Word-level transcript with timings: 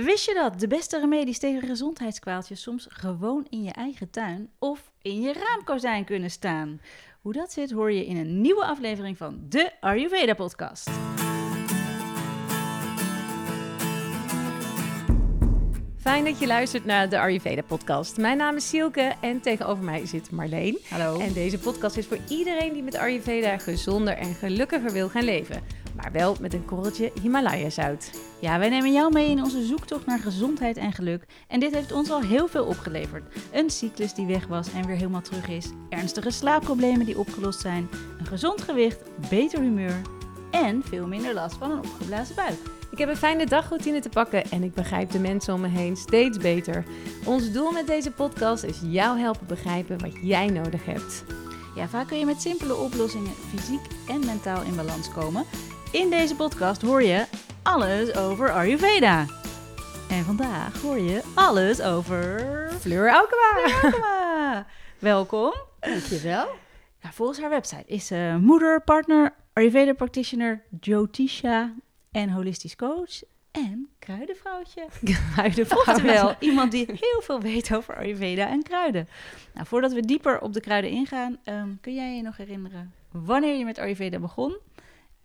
Wist 0.00 0.24
je 0.24 0.34
dat 0.34 0.60
de 0.60 0.66
beste 0.66 1.00
remedies 1.00 1.38
tegen 1.38 1.68
gezondheidskwaaltjes 1.68 2.62
soms 2.62 2.86
gewoon 2.88 3.46
in 3.50 3.62
je 3.62 3.70
eigen 3.70 4.10
tuin 4.10 4.50
of 4.58 4.90
in 5.02 5.20
je 5.20 5.32
raamkozijn 5.32 6.04
kunnen 6.04 6.30
staan? 6.30 6.80
Hoe 7.20 7.32
dat 7.32 7.52
zit 7.52 7.70
hoor 7.70 7.92
je 7.92 8.06
in 8.06 8.16
een 8.16 8.40
nieuwe 8.40 8.64
aflevering 8.64 9.16
van 9.16 9.40
de 9.48 9.72
Ayurveda 9.80 10.34
podcast. 10.34 10.90
Fijn 15.96 16.24
dat 16.24 16.38
je 16.38 16.46
luistert 16.46 16.84
naar 16.84 17.08
de 17.08 17.18
Ayurveda 17.18 17.62
podcast. 17.62 18.16
Mijn 18.16 18.36
naam 18.36 18.56
is 18.56 18.68
Silke 18.68 19.12
en 19.20 19.40
tegenover 19.40 19.84
mij 19.84 20.06
zit 20.06 20.30
Marleen. 20.30 20.78
Hallo. 20.88 21.18
En 21.18 21.32
deze 21.32 21.58
podcast 21.58 21.96
is 21.96 22.06
voor 22.06 22.18
iedereen 22.28 22.72
die 22.72 22.82
met 22.82 22.96
Ayurveda 22.96 23.58
gezonder 23.58 24.16
en 24.16 24.34
gelukkiger 24.34 24.92
wil 24.92 25.08
gaan 25.08 25.24
leven. 25.24 25.81
Maar 25.94 26.12
wel 26.12 26.36
met 26.40 26.54
een 26.54 26.64
korreltje 26.64 27.12
Himalaya 27.22 27.70
zout. 27.70 28.10
Ja, 28.40 28.58
wij 28.58 28.68
nemen 28.68 28.92
jou 28.92 29.12
mee 29.12 29.30
in 29.30 29.42
onze 29.42 29.64
zoektocht 29.64 30.06
naar 30.06 30.18
gezondheid 30.18 30.76
en 30.76 30.92
geluk. 30.92 31.26
En 31.48 31.60
dit 31.60 31.74
heeft 31.74 31.92
ons 31.92 32.10
al 32.10 32.20
heel 32.20 32.48
veel 32.48 32.64
opgeleverd. 32.64 33.34
Een 33.52 33.70
cyclus 33.70 34.14
die 34.14 34.26
weg 34.26 34.46
was 34.46 34.72
en 34.72 34.86
weer 34.86 34.96
helemaal 34.96 35.20
terug 35.20 35.48
is. 35.48 35.70
Ernstige 35.88 36.30
slaapproblemen 36.30 37.06
die 37.06 37.18
opgelost 37.18 37.60
zijn. 37.60 37.88
Een 38.18 38.26
gezond 38.26 38.62
gewicht, 38.62 39.00
beter 39.30 39.60
humeur. 39.60 40.00
En 40.50 40.82
veel 40.84 41.06
minder 41.06 41.34
last 41.34 41.56
van 41.56 41.70
een 41.70 41.78
opgeblazen 41.78 42.34
buik. 42.34 42.58
Ik 42.90 42.98
heb 42.98 43.08
een 43.08 43.16
fijne 43.16 43.46
dagroutine 43.46 44.00
te 44.00 44.08
pakken 44.08 44.50
en 44.50 44.62
ik 44.62 44.74
begrijp 44.74 45.10
de 45.10 45.18
mensen 45.18 45.54
om 45.54 45.60
me 45.60 45.68
heen 45.68 45.96
steeds 45.96 46.38
beter. 46.38 46.84
Ons 47.24 47.52
doel 47.52 47.72
met 47.72 47.86
deze 47.86 48.10
podcast 48.10 48.62
is 48.62 48.80
jou 48.82 49.18
helpen 49.18 49.46
begrijpen 49.46 50.00
wat 50.00 50.12
jij 50.22 50.46
nodig 50.46 50.84
hebt. 50.84 51.24
Ja, 51.74 51.88
vaak 51.88 52.06
kun 52.06 52.18
je 52.18 52.24
met 52.24 52.40
simpele 52.40 52.76
oplossingen 52.76 53.32
fysiek 53.48 53.80
en 54.08 54.26
mentaal 54.26 54.62
in 54.62 54.76
balans 54.76 55.12
komen. 55.12 55.44
In 55.92 56.10
deze 56.10 56.36
podcast 56.36 56.82
hoor 56.82 57.02
je 57.02 57.24
alles 57.62 58.16
over 58.16 58.50
Ayurveda. 58.50 59.26
En 60.08 60.24
vandaag 60.24 60.80
hoor 60.80 60.98
je 60.98 61.22
alles 61.34 61.80
over 61.80 62.70
Fleur 62.80 63.10
Aukema! 63.10 63.80
Welkom. 63.80 64.02
Welkom. 64.98 65.52
Dankjewel. 65.80 66.46
Volgens 67.00 67.40
haar 67.40 67.50
website 67.50 67.84
is 67.86 68.06
ze 68.06 68.38
moeder, 68.40 68.82
partner, 68.82 69.34
Ayurveda 69.52 69.92
practitioner, 69.92 70.62
Jyotisha 70.80 71.74
en 72.10 72.30
holistisch 72.30 72.76
coach 72.76 73.22
en 73.50 73.88
kruidenvrouwtje. 73.98 74.86
Oftewel, 75.86 76.34
iemand 76.38 76.70
die 76.72 76.86
heel 76.86 77.20
veel 77.22 77.40
weet 77.40 77.74
over 77.74 77.96
Ayurveda 77.96 78.48
en 78.48 78.62
kruiden. 78.62 79.08
Nou, 79.54 79.66
voordat 79.66 79.92
we 79.92 80.00
dieper 80.00 80.40
op 80.40 80.52
de 80.52 80.60
kruiden 80.60 80.90
ingaan, 80.90 81.38
ehm, 81.44 81.68
kun 81.80 81.94
jij 81.94 82.16
je 82.16 82.22
nog 82.22 82.36
herinneren 82.36 82.92
wanneer 83.10 83.58
je 83.58 83.64
met 83.64 83.78
Ayurveda 83.78 84.18
begon 84.18 84.56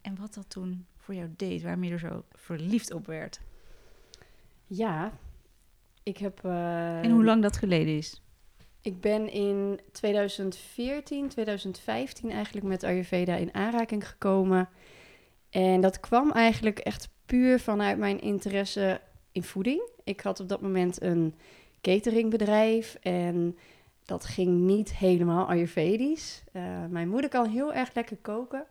en 0.07 0.17
wat 0.19 0.33
dat 0.33 0.49
toen 0.49 0.85
voor 0.97 1.15
jou 1.15 1.29
deed, 1.37 1.61
waarmee 1.61 1.87
je 1.89 1.93
er 1.95 1.99
zo 1.99 2.23
verliefd 2.33 2.93
op 2.93 3.05
werd? 3.05 3.39
Ja, 4.65 5.11
ik 6.03 6.17
heb. 6.17 6.39
eh, 6.43 7.03
En 7.03 7.11
hoe 7.11 7.23
lang 7.23 7.41
dat 7.41 7.57
geleden 7.57 7.97
is? 7.97 8.21
Ik 8.81 9.01
ben 9.01 9.31
in 9.31 9.79
2014, 9.91 11.27
2015 11.29 12.31
eigenlijk 12.31 12.65
met 12.65 12.83
Ayurveda 12.83 13.35
in 13.35 13.53
aanraking 13.53 14.07
gekomen. 14.09 14.69
En 15.49 15.81
dat 15.81 15.99
kwam 15.99 16.31
eigenlijk 16.31 16.79
echt 16.79 17.09
puur 17.25 17.59
vanuit 17.59 17.97
mijn 17.97 18.19
interesse 18.21 19.01
in 19.31 19.43
voeding. 19.43 19.89
Ik 20.03 20.19
had 20.19 20.39
op 20.39 20.49
dat 20.49 20.61
moment 20.61 21.01
een 21.01 21.35
cateringbedrijf 21.81 22.95
en 23.01 23.57
dat 24.05 24.25
ging 24.25 24.59
niet 24.59 24.95
helemaal 24.95 25.47
Ayurvedisch. 25.47 26.43
Eh, 26.51 26.85
mijn 26.89 27.09
moeder 27.09 27.29
kan 27.29 27.49
heel 27.49 27.73
erg 27.73 27.93
lekker 27.93 28.17
koken, 28.21 28.65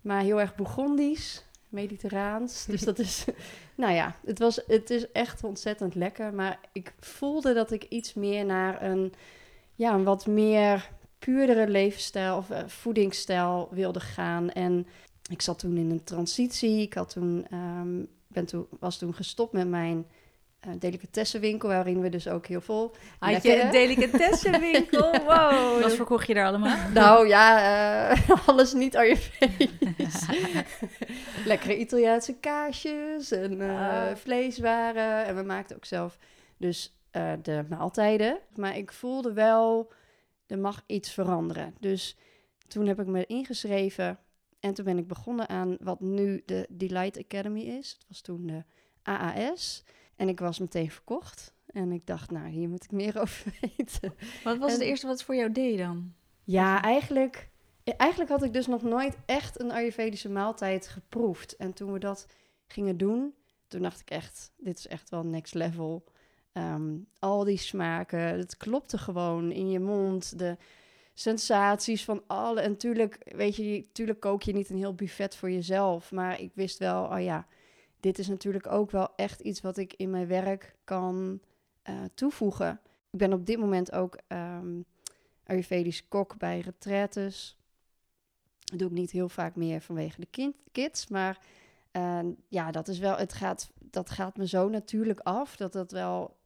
maar 0.00 0.22
heel 0.22 0.40
erg 0.40 0.54
Bourgondisch, 0.54 1.44
mediterraans. 1.68 2.66
Dus 2.66 2.80
dat 2.80 2.98
is, 2.98 3.24
nou 3.74 3.92
ja, 3.92 4.16
het, 4.24 4.38
was, 4.38 4.60
het 4.66 4.90
is 4.90 5.12
echt 5.12 5.44
ontzettend 5.44 5.94
lekker. 5.94 6.34
Maar 6.34 6.58
ik 6.72 6.94
voelde 7.00 7.54
dat 7.54 7.70
ik 7.70 7.84
iets 7.84 8.14
meer 8.14 8.44
naar 8.44 8.82
een, 8.82 9.12
ja, 9.74 9.94
een 9.94 10.04
wat 10.04 10.26
meer 10.26 10.90
puurdere 11.18 11.68
levensstijl 11.68 12.36
of 12.36 12.50
eh, 12.50 12.66
voedingsstijl 12.66 13.68
wilde 13.70 14.00
gaan. 14.00 14.50
En 14.50 14.86
ik 15.30 15.42
zat 15.42 15.58
toen 15.58 15.76
in 15.76 15.90
een 15.90 16.04
transitie. 16.04 16.80
Ik 16.80 16.94
had 16.94 17.10
toen, 17.10 17.46
ehm, 17.50 18.02
ben 18.26 18.46
toen, 18.46 18.66
was 18.80 18.98
toen 18.98 19.14
gestopt 19.14 19.52
met 19.52 19.68
mijn 19.68 20.06
eh, 20.60 20.70
delicatessenwinkel, 20.78 21.68
waarin 21.68 22.00
we 22.00 22.08
dus 22.08 22.28
ook 22.28 22.46
heel 22.46 22.60
veel 22.60 22.94
Had 23.18 23.42
je 23.42 23.62
een 23.62 23.70
delicatessenwinkel? 23.70 25.10
Wow. 25.30 25.82
Wat 25.82 25.92
verkocht 25.92 26.26
je 26.26 26.34
daar 26.34 26.46
allemaal? 26.46 26.90
nou 26.92 27.28
ja, 27.28 28.10
eh, 28.10 28.30
alles 28.48 28.72
niet 28.72 28.96
Ayurvedisch. 28.96 30.26
Lekkere 31.44 31.78
Italiaanse 31.78 32.34
kaasjes 32.34 33.30
en 33.30 33.60
eh, 33.60 33.68
Ah. 34.08 34.16
vleeswaren. 34.16 35.24
En 35.26 35.36
we 35.36 35.42
maakten 35.42 35.76
ook 35.76 35.84
zelf 35.84 36.18
dus 36.56 36.94
eh, 37.10 37.32
de 37.42 37.64
maaltijden. 37.68 38.38
Maar 38.54 38.76
ik 38.76 38.92
voelde 38.92 39.32
wel, 39.32 39.92
er 40.46 40.58
mag 40.58 40.82
iets 40.86 41.12
veranderen. 41.12 41.74
Dus 41.80 42.16
toen 42.68 42.86
heb 42.86 43.00
ik 43.00 43.06
me 43.06 43.26
ingeschreven. 43.26 44.18
En 44.60 44.74
toen 44.74 44.84
ben 44.84 44.98
ik 44.98 45.06
begonnen 45.08 45.48
aan 45.48 45.76
wat 45.80 46.00
nu 46.00 46.42
de 46.46 46.66
Delight 46.70 47.18
Academy 47.18 47.60
is. 47.60 47.90
Het 47.98 48.04
was 48.08 48.20
toen 48.20 48.46
de 48.46 48.62
AAS. 49.02 49.84
En 50.20 50.28
ik 50.28 50.40
was 50.40 50.58
meteen 50.58 50.90
verkocht. 50.90 51.54
En 51.66 51.92
ik 51.92 52.06
dacht, 52.06 52.30
nou, 52.30 52.48
hier 52.48 52.68
moet 52.68 52.84
ik 52.84 52.90
meer 52.90 53.20
over 53.22 53.52
weten. 53.60 54.14
Wat 54.44 54.58
was 54.58 54.72
het 54.72 54.80
En- 54.80 54.86
eerste 54.86 55.06
wat 55.06 55.16
het 55.16 55.24
voor 55.24 55.34
jou 55.34 55.52
deed 55.52 55.78
dan? 55.78 56.12
Ja, 56.44 56.82
eigenlijk, 56.82 57.48
eigenlijk 57.84 58.30
had 58.30 58.42
ik 58.44 58.52
dus 58.52 58.66
nog 58.66 58.82
nooit 58.82 59.16
echt 59.26 59.60
een 59.60 59.70
Ayurvedische 59.72 60.28
maaltijd 60.28 60.88
geproefd. 60.88 61.56
En 61.56 61.72
toen 61.72 61.92
we 61.92 61.98
dat 61.98 62.26
gingen 62.66 62.96
doen, 62.96 63.34
toen 63.68 63.82
dacht 63.82 64.00
ik 64.00 64.10
echt, 64.10 64.52
dit 64.56 64.78
is 64.78 64.86
echt 64.86 65.10
wel 65.10 65.24
next 65.24 65.54
level. 65.54 66.04
Ehm, 66.52 66.96
al 67.18 67.44
die 67.44 67.56
smaken, 67.58 68.20
het 68.20 68.56
klopte 68.56 68.98
gewoon 68.98 69.52
in 69.52 69.70
je 69.70 69.80
mond. 69.80 70.38
De 70.38 70.56
sensaties 71.14 72.04
van 72.04 72.22
alle. 72.26 72.60
En 72.60 72.76
tuurlijk, 72.76 73.18
weet 73.36 73.56
je, 73.56 73.86
tuurlijk 73.92 74.20
kook 74.20 74.42
je 74.42 74.52
niet 74.52 74.70
een 74.70 74.76
heel 74.76 74.94
buffet 74.94 75.36
voor 75.36 75.50
jezelf. 75.50 76.12
Maar 76.12 76.40
ik 76.40 76.50
wist 76.54 76.78
wel, 76.78 77.04
oh 77.04 77.22
ja, 77.22 77.46
dit 78.00 78.18
is 78.18 78.28
natuurlijk 78.28 78.66
ook 78.66 78.90
wel 78.90 79.08
echt 79.16 79.40
iets 79.40 79.60
wat 79.60 79.76
ik 79.76 79.94
in 79.96 80.10
mijn 80.10 80.26
werk 80.26 80.76
kan 80.84 81.40
eh, 81.82 81.94
toevoegen. 82.14 82.80
Ik 83.10 83.18
ben 83.18 83.32
op 83.32 83.46
dit 83.46 83.58
moment 83.58 83.92
ook 83.92 84.18
ehm, 84.26 84.80
Ayurvedisch 85.44 86.08
kok 86.08 86.38
bij 86.38 86.60
retraites. 86.60 87.56
Dat 88.64 88.78
doe 88.78 88.88
ik 88.88 88.94
niet 88.94 89.10
heel 89.10 89.28
vaak 89.28 89.56
meer 89.56 89.80
vanwege 89.80 90.20
de 90.20 90.52
kids. 90.72 91.08
Maar 91.08 91.38
eh, 91.90 92.20
ja, 92.48 92.70
dat 92.70 92.88
is 92.88 92.98
wel, 92.98 93.16
het 93.16 93.32
gaat, 93.32 93.70
dat 93.78 94.10
gaat 94.10 94.36
me 94.36 94.46
zo 94.46 94.68
natuurlijk 94.68 95.20
af. 95.20 95.56
Dat 95.56 95.72
dat 95.72 95.90
wel, 95.90 96.36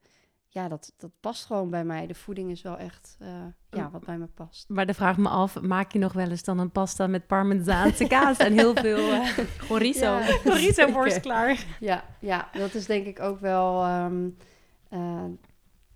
ja, 0.54 0.69
dat, 0.69 0.92
dat 0.97 1.10
past 1.20 1.44
gewoon 1.44 1.70
bij 1.70 1.84
mij. 1.84 2.06
De 2.06 2.15
voeding 2.15 2.50
is 2.50 2.62
wel 2.62 2.76
echt, 2.78 3.16
eh, 3.20 3.28
ja, 3.70 3.91
wat 3.91 4.04
bij 4.04 4.19
me 4.19 4.26
past. 4.26 4.69
Maar 4.69 4.87
dan 4.87 4.94
vraag 4.94 5.16
me 5.16 5.28
af, 5.28 5.60
maak 5.60 5.92
je 5.92 5.98
nog 5.98 6.12
wel 6.12 6.31
eens 6.31 6.42
dan 6.42 6.59
een 6.59 6.70
pasta 6.70 7.06
met 7.06 7.26
parmezaanse 7.26 8.06
kaas 8.06 8.37
en 8.37 8.53
heel 8.53 8.75
veel 8.75 9.12
uh, 9.12 9.28
chorizo? 9.66 10.19
Ja, 10.19 10.26
chorizo 10.44 10.91
worst 10.91 11.20
klaar. 11.20 11.65
Ja, 11.81 12.04
ja, 12.20 12.48
dat 12.53 12.75
is 12.75 12.87
denk 12.87 13.06
ik 13.06 13.20
ook 13.20 13.41
wel. 13.41 13.82
ehm, 13.82 14.28
eh, 14.88 15.25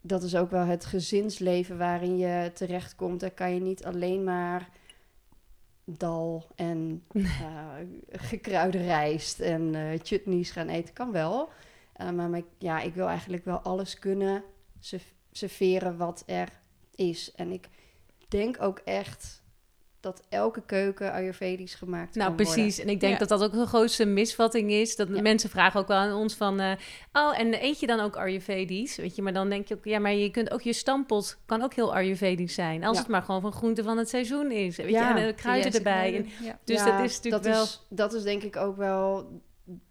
dat 0.00 0.22
is 0.22 0.36
ook 0.36 0.50
wel 0.50 0.64
het 0.64 0.84
gezinsleven 0.84 1.78
waarin 1.78 2.18
je 2.18 2.50
terechtkomt. 2.54 3.20
Daar 3.20 3.30
kan 3.30 3.54
je 3.54 3.60
niet 3.60 3.84
alleen 3.84 4.24
maar 4.24 4.68
dal 5.84 6.46
en 6.54 7.04
gekruide 8.10 8.78
rijst 8.78 9.40
en 9.40 9.74
chutneys 10.02 10.50
gaan 10.50 10.68
eten. 10.68 10.94
Kan 10.94 11.12
wel. 11.12 11.50
Eh, 11.98 12.10
maar 12.10 12.28
mijn- 12.28 12.44
ja, 12.58 12.80
ik 12.80 12.94
wil 12.94 13.06
eigenlijk 13.06 13.44
wel 13.44 13.58
alles 13.58 13.98
kunnen 13.98 14.42
serv- 14.80 15.10
serveren 15.32 15.96
wat 15.96 16.22
er 16.26 16.48
is. 16.94 17.32
En 17.34 17.52
ik 17.52 17.68
denk 18.28 18.62
ook 18.62 18.78
echt 18.84 19.42
dat 20.00 20.22
elke 20.28 20.62
keuken 20.66 21.12
Ayurvedisch 21.12 21.74
gemaakt 21.74 22.14
Nou, 22.14 22.28
kan 22.28 22.36
worden. 22.36 22.54
precies. 22.54 22.78
En 22.84 22.88
ik 22.88 23.00
denk 23.00 23.12
Ja. 23.12 23.18
dat 23.18 23.28
dat 23.28 23.42
ook 23.42 23.52
een 23.52 23.66
grootste 23.66 24.04
misvatting 24.04 24.70
is. 24.70 24.96
Dat 24.96 25.08
Ja. 25.08 25.20
mensen 25.22 25.50
vragen 25.50 25.80
ook 25.80 25.88
wel 25.88 25.96
aan 25.96 26.12
ons 26.16 26.34
van... 26.34 26.60
eh, 26.60 26.72
oh, 27.12 27.38
en 27.40 27.64
eet 27.64 27.80
je 27.80 27.86
dan 27.86 28.00
ook 28.00 28.16
Ayurvedisch? 28.16 28.96
Weet 28.96 29.16
je, 29.16 29.22
maar 29.22 29.32
dan 29.32 29.48
denk 29.48 29.68
je 29.68 29.74
ook... 29.74 29.84
Ja, 29.84 29.98
maar 29.98 30.12
je 30.12 30.30
kunt 30.30 30.50
ook 30.50 30.62
je 30.62 30.72
stampot 30.72 31.38
kan 31.46 31.62
ook 31.62 31.74
heel 31.74 31.94
Ayurvedisch 31.94 32.54
zijn. 32.54 32.84
Als 32.84 32.96
Ja. 32.96 33.02
het 33.02 33.10
maar 33.12 33.22
gewoon 33.22 33.40
van 33.40 33.52
groente 33.52 33.82
van 33.82 33.98
het 33.98 34.08
seizoen 34.08 34.50
is. 34.50 34.76
Weet 34.76 34.90
je, 34.90 34.98
en 34.98 35.26
de 35.26 35.34
kruiden 35.34 35.72
erbij. 35.72 36.16
En, 36.16 36.26
dus 36.64 36.84
dat 36.84 37.00
is 37.00 37.16
natuurlijk 37.16 37.44
dat 37.44 37.52
wel... 37.54 37.62
Is, 37.62 37.82
dat 37.88 38.12
is 38.12 38.22
denk 38.22 38.42
ik 38.42 38.56
ook 38.56 38.76
wel... 38.76 39.30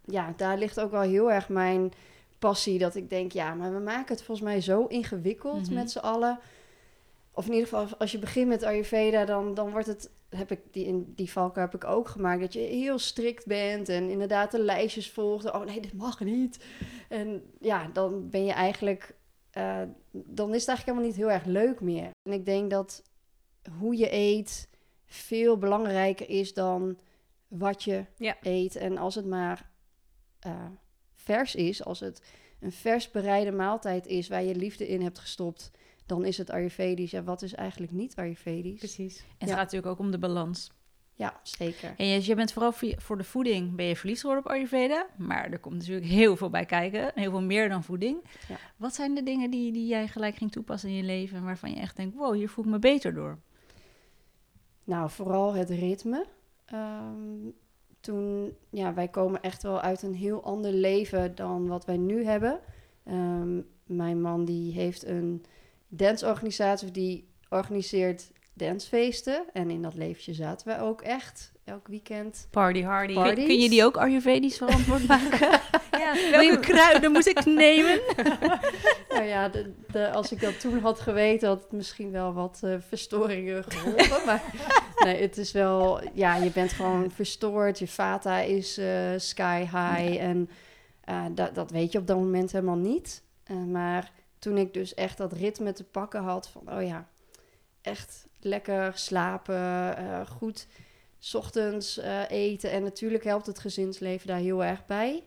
Ja, 0.06 0.34
daar 0.38 0.58
ligt 0.58 0.80
ook 0.80 0.92
wel 0.92 1.02
heel 1.02 1.32
erg 1.32 1.50
mijn 1.50 1.92
passie. 2.40 2.80
Dat 2.80 2.96
ik 2.96 3.10
denk, 3.10 3.32
ja, 3.32 3.54
maar 3.54 3.74
we 3.74 3.80
maken 3.80 4.16
het 4.16 4.24
volgens 4.24 4.48
mij 4.48 4.62
zo 4.62 4.86
ingewikkeld 4.86 5.66
Mhm. 5.66 5.74
met 5.74 5.92
z'n 5.92 5.98
allen. 6.00 6.40
Of 7.32 7.46
in 7.46 7.54
ieder 7.54 7.68
geval, 7.68 7.98
als 7.98 8.12
je 8.12 8.20
begint 8.20 8.48
met 8.48 8.64
Ayurveda, 8.64 9.26
dan, 9.26 9.54
dan 9.54 9.72
wordt 9.72 9.88
het... 9.88 10.10
Heb 10.30 10.52
ik 10.52 10.60
die, 10.72 10.86
in 10.86 11.14
die 11.16 11.32
valkuil 11.32 11.66
heb 11.66 11.76
ik 11.76 11.90
ook 11.90 12.08
gemaakt. 12.08 12.42
Dat 12.42 12.54
je 12.54 12.60
heel 12.60 13.00
strikt 13.00 13.46
bent 13.46 13.90
en 13.90 14.10
inderdaad 14.10 14.52
de 14.52 14.60
lijstjes 14.60 15.12
volgt. 15.12 15.52
Oh 15.52 15.66
nee, 15.66 15.82
dit 15.82 15.94
mag 15.94 16.20
niet. 16.20 16.66
En 17.10 17.52
ja, 17.60 17.90
dan 17.94 18.30
ben 18.30 18.46
je 18.46 18.52
eigenlijk... 18.52 19.16
eh, 19.52 19.82
dan 20.12 20.54
is 20.54 20.60
het 20.60 20.68
eigenlijk 20.70 20.86
helemaal 20.86 21.06
niet 21.06 21.16
heel 21.16 21.32
erg 21.32 21.46
leuk 21.46 21.82
meer. 21.82 22.10
En 22.24 22.32
ik 22.34 22.46
denk 22.46 22.70
dat 22.70 23.04
hoe 23.80 23.98
je 23.98 24.14
eet 24.14 24.70
veel 25.06 25.58
belangrijker 25.58 26.30
is 26.30 26.54
dan 26.54 26.98
wat 27.48 27.84
je 27.84 28.06
Ja. 28.18 28.38
eet. 28.42 28.76
En 28.76 28.98
als 28.98 29.16
het 29.16 29.26
maar 29.26 29.67
eh, 30.48 30.66
vers 31.16 31.56
is, 31.56 31.84
als 31.84 32.00
het 32.00 32.22
een 32.60 32.72
vers 32.72 33.12
bereide 33.12 33.52
maaltijd 33.52 34.08
is 34.08 34.28
waar 34.28 34.44
je 34.44 34.56
liefde 34.56 34.88
in 34.88 35.02
hebt 35.02 35.20
gestopt, 35.20 35.72
dan 36.06 36.26
is 36.26 36.38
het 36.38 36.50
Ayurvedisch. 36.50 37.12
Ja, 37.12 37.24
wat 37.24 37.42
is 37.42 37.54
eigenlijk 37.54 37.92
niet 37.92 38.16
Ayurvedisch? 38.16 38.80
Precies. 38.80 39.18
En 39.20 39.26
het 39.38 39.50
Ja. 39.50 39.56
gaat 39.56 39.64
natuurlijk 39.64 39.92
ook 39.92 40.00
om 40.00 40.12
de 40.12 40.18
balans. 40.20 40.72
Ja, 41.14 41.40
zeker. 41.44 41.94
En 41.98 42.06
je, 42.06 42.26
je 42.26 42.36
bent 42.36 42.52
vooral 42.54 42.74
voor 42.98 43.18
de 43.18 43.24
voeding 43.24 43.76
ben 43.76 43.86
je 43.86 43.96
verliefd 43.96 44.22
geworden 44.22 44.46
op 44.46 44.52
Ayurveda. 44.52 45.08
Maar 45.18 45.52
er 45.52 45.60
komt 45.60 45.76
natuurlijk 45.76 46.06
heel 46.08 46.36
veel 46.36 46.50
bij 46.50 46.66
kijken. 46.66 47.12
Heel 47.16 47.30
veel 47.32 47.42
meer 47.42 47.70
dan 47.70 47.84
voeding. 47.84 48.18
Ja. 48.48 48.56
Wat 48.78 48.96
zijn 48.96 49.16
de 49.16 49.24
dingen 49.24 49.50
die, 49.50 49.72
die 49.72 49.88
jij 49.88 50.08
gelijk 50.08 50.36
ging 50.36 50.52
toepassen 50.52 50.90
in 50.90 50.96
je 50.96 51.04
leven... 51.04 51.44
waarvan 51.44 51.70
je 51.70 51.76
echt 51.80 51.96
denkt, 51.96 52.16
wow, 52.16 52.34
hier 52.36 52.50
voel 52.50 52.66
ik 52.66 52.70
me 52.72 52.80
beter 52.80 53.14
door? 53.14 53.38
Nou, 54.84 55.10
vooral 55.10 55.54
het 55.54 55.70
ritme. 55.70 56.26
Ehm, 56.66 57.48
toen, 58.08 58.54
ja, 58.70 58.94
wij 58.94 59.08
komen 59.08 59.42
echt 59.42 59.64
wel 59.64 59.82
uit 59.82 60.02
een 60.02 60.14
heel 60.14 60.44
ander 60.44 60.72
leven 60.72 61.36
dan 61.36 61.68
wat 61.68 61.86
wij 61.86 61.98
nu 61.98 62.26
hebben. 62.26 62.60
Ehm, 63.06 63.62
mijn 63.84 64.22
man 64.22 64.46
die 64.46 64.74
heeft 64.74 65.06
een 65.06 65.46
dansorganisatie 65.88 66.92
die 66.92 67.28
organiseert 67.50 68.32
dansfeesten. 68.54 69.46
En 69.54 69.70
in 69.70 69.82
dat 69.82 69.96
leventje 69.96 70.34
zaten 70.34 70.68
we 70.68 70.80
ook 70.80 71.02
echt 71.02 71.52
elk 71.64 71.88
weekend. 71.88 72.48
Party 72.52 72.82
hardy. 72.82 73.14
Kun 73.46 73.60
je 73.60 73.70
die 73.70 73.84
ook 73.84 73.98
Ayurvedisch 73.98 74.58
verantwoord 74.58 75.08
maken? 75.08 75.60
ja, 75.98 76.32
welke 76.32 76.60
kruiden 76.60 77.12
moet 77.12 77.28
ik 77.28 77.46
nemen? 77.46 78.00
Nou 79.18 79.30
ja, 79.30 79.50
de, 79.50 79.74
de, 79.92 80.12
als 80.12 80.32
ik 80.32 80.42
dat 80.42 80.60
toen 80.60 80.80
had 80.80 81.00
geweten, 81.00 81.48
had 81.48 81.62
het 81.62 81.72
misschien 81.72 82.12
wel 82.12 82.34
wat 82.34 82.60
eh, 82.64 82.76
verstoringen 82.88 83.64
geholpen. 83.64 84.26
maar 84.26 84.44
nee, 85.06 85.22
het 85.22 85.38
is 85.38 85.52
wel, 85.52 86.02
ja, 86.14 86.36
je 86.36 86.52
bent 86.52 86.72
gewoon 86.72 87.12
verstoord. 87.12 87.80
Je 87.80 87.88
vata 87.88 88.40
is 88.40 88.78
eh, 88.78 89.14
sky 89.18 89.60
high. 89.60 90.22
En 90.22 90.50
eh, 91.04 91.26
dat, 91.32 91.56
dat 91.56 91.72
weet 91.72 91.92
je 91.92 91.98
op 91.98 92.08
dat 92.08 92.18
moment 92.18 92.52
helemaal 92.52 92.76
niet. 92.76 93.24
Maar 93.68 94.12
toen 94.40 94.58
ik 94.58 94.74
dus 94.74 94.94
echt 94.94 95.18
dat 95.18 95.34
ritme 95.34 95.74
te 95.74 95.84
pakken 95.84 96.22
had 96.22 96.50
van, 96.50 96.78
oh 96.78 96.88
ja, 96.88 97.08
echt 97.82 98.28
lekker 98.40 98.92
slapen, 98.96 99.98
goed 100.28 100.68
's 101.20 101.34
ochtends 101.34 102.00
eten. 102.28 102.72
En 102.72 102.84
natuurlijk 102.84 103.24
helpt 103.24 103.46
het 103.46 103.60
gezinsleven 103.60 104.28
daar 104.28 104.38
heel 104.38 104.64
erg 104.64 104.86
bij. 104.86 105.24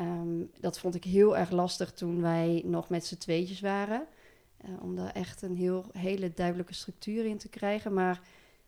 Ehm, 0.00 0.44
dat 0.60 0.78
vond 0.78 0.94
ik 0.94 1.04
heel 1.04 1.36
erg 1.36 1.50
lastig 1.50 1.92
toen 1.92 2.22
wij 2.22 2.62
nog 2.64 2.88
met 2.88 3.06
z'n 3.06 3.16
tweetjes 3.16 3.60
waren. 3.60 4.06
Eh, 4.56 4.70
om 4.82 4.96
daar 4.96 5.12
echt 5.12 5.42
een 5.42 5.56
heel, 5.56 5.84
hele 5.92 6.32
duidelijke 6.34 6.74
structuur 6.74 7.24
in 7.24 7.38
te 7.38 7.48
krijgen. 7.48 7.92
Maar 7.92 8.20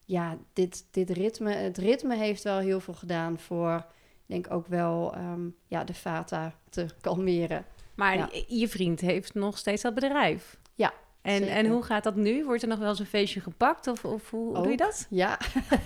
ja, 0.05 0.39
dit, 0.53 0.85
dit 0.91 1.11
ritme, 1.11 1.53
het 1.53 1.79
ritme 1.79 2.17
heeft 2.17 2.43
wel 2.43 2.59
heel 2.59 2.81
veel 2.81 2.95
gedaan 2.95 3.39
voor, 3.39 3.75
ik 3.77 4.27
denk 4.27 4.51
ook 4.51 4.67
wel, 4.67 5.15
ehm, 5.15 5.49
ja, 5.67 5.85
de 5.85 5.95
vata 5.95 6.55
te 6.71 6.87
kalmeren. 7.01 7.65
Maar 7.95 8.17
Ja. 8.17 8.29
je 8.47 8.69
vriend 8.69 9.01
heeft 9.01 9.35
nog 9.35 9.59
steeds 9.59 9.83
dat 9.83 9.95
bedrijf. 9.95 10.59
Ja, 10.75 10.93
En, 11.23 11.37
zeker. 11.39 11.55
en 11.55 11.67
hoe 11.67 11.83
gaat 11.83 12.05
dat 12.05 12.17
nu? 12.17 12.45
Wordt 12.45 12.63
er 12.63 12.69
nog 12.69 12.79
wel 12.79 12.89
eens 12.89 12.99
een 12.99 13.07
feestje 13.07 13.41
gepakt? 13.41 13.87
Of, 13.87 14.05
of 14.05 14.31
hoe, 14.31 14.55
hoe 14.55 14.63
doe 14.63 14.71
je 14.71 14.77
dat? 14.77 15.07
Ja. 15.11 15.39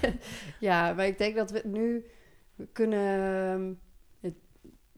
ja, 0.60 0.92
maar 0.92 1.06
ik 1.06 1.18
denk 1.18 1.36
dat 1.36 1.50
we 1.50 1.62
nu 1.64 2.06
we 2.54 2.66
kunnen, 2.72 3.20
ehm, 3.52 3.72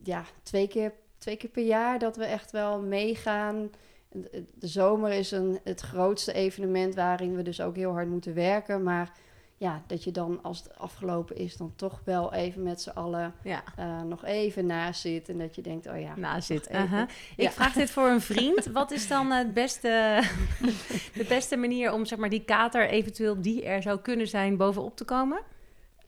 ja, 0.03 0.23
twee 0.43 0.67
keer, 0.67 0.93
twee 1.17 1.35
keer 1.35 1.49
per 1.49 1.63
jaar 1.63 1.99
dat 1.99 2.15
we 2.15 2.25
echt 2.25 2.51
wel 2.51 2.81
meegaan. 2.81 3.69
De, 4.11 4.67
zomer 4.67 5.11
is 5.11 5.31
een, 5.31 5.59
het 5.63 5.81
grootste 5.81 6.33
evenement 6.33 6.95
waarin 6.95 7.35
we 7.35 7.41
dus 7.41 7.61
ook 7.61 7.75
heel 7.75 7.91
hard 7.91 8.07
moeten 8.07 8.33
werken. 8.33 8.83
Maar 8.83 9.11
ja, 9.59 9.83
dat 9.87 10.03
je 10.03 10.11
dan 10.11 10.39
als 10.41 10.57
het 10.57 10.77
afgelopen 10.77 11.35
is, 11.35 11.57
dan 11.57 11.73
toch 11.75 12.01
wel 12.05 12.33
even 12.33 12.63
met 12.63 12.81
z'n 12.81 12.89
allen 12.89 13.33
Ja, 13.43 13.63
eh, 13.75 14.01
nog 14.01 14.25
even 14.25 14.65
naast 14.65 15.01
zit. 15.01 15.29
En 15.29 15.37
dat 15.37 15.55
je 15.55 15.61
denkt, 15.61 15.87
oh 15.87 15.99
ja, 15.99 16.15
na 16.15 16.41
zit. 16.41 16.69
Ja. 16.71 17.07
Ik 17.35 17.51
vraag 17.51 17.73
dit 17.73 17.89
voor 17.89 18.07
een 18.07 18.21
vriend. 18.21 18.65
Wat 18.65 18.91
is 18.91 19.07
dan 19.07 19.31
het 19.31 19.53
beste, 19.53 20.23
de 21.13 21.25
beste 21.27 21.57
manier 21.57 21.93
om 21.93 22.05
zeg 22.05 22.19
maar, 22.19 22.29
die 22.29 22.43
kater 22.43 22.89
eventueel 22.89 23.41
die 23.41 23.63
er 23.63 23.81
zou 23.81 23.99
kunnen 23.99 24.27
zijn 24.27 24.57
bovenop 24.57 24.95
te 24.95 25.05
komen? 25.05 25.39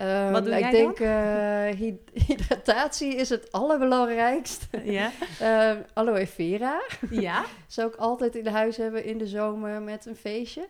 Ehm, 0.01 0.31
Wat 0.31 0.45
doe 0.45 0.55
ik 0.59 0.71
denk 0.71 0.99
eh, 0.99 1.79
hy- 1.79 1.99
hydratatie 2.27 3.15
is 3.15 3.29
het 3.29 3.51
allerbelangrijkst. 3.51 4.67
Ja. 4.83 5.11
Ehm, 5.39 5.77
aloe 5.93 6.27
vera. 6.27 6.81
Ja? 7.09 7.45
Zou 7.67 7.87
ik 7.89 7.95
altijd 7.95 8.35
in 8.35 8.47
huis 8.47 8.77
hebben 8.77 9.03
in 9.05 9.17
de 9.17 9.27
zomer 9.27 9.81
met 9.81 10.05
een 10.05 10.15
feestje. 10.15 10.67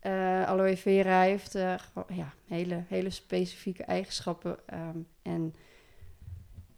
Eh, 0.00 0.44
aloe 0.48 0.76
vera 0.76 1.20
heeft 1.20 1.54
eh, 1.54 1.74
ja, 2.08 2.32
hele, 2.48 2.82
hele 2.88 3.10
specifieke 3.10 3.84
eigenschappen. 3.84 4.56
ehm, 4.66 4.98
en 5.22 5.54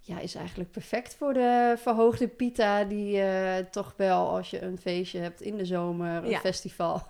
ja, 0.00 0.18
is 0.20 0.34
eigenlijk 0.34 0.70
perfect 0.70 1.14
voor 1.14 1.32
de 1.32 1.74
verhoogde 1.78 2.28
pita... 2.28 2.84
die 2.84 3.20
eh, 3.20 3.64
toch 3.70 3.94
wel, 3.96 4.28
als 4.28 4.50
je 4.50 4.62
een 4.62 4.78
feestje 4.78 5.18
hebt 5.18 5.40
in 5.40 5.56
de 5.56 5.64
zomer, 5.64 6.16
een 6.24 6.28
Ja. 6.30 6.38
festival... 6.38 7.02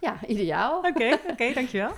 ja, 0.00 0.16
ideaal. 0.26 0.78
Oké, 0.78 1.18
oké, 1.30 1.52
dankjewel. 1.52 1.92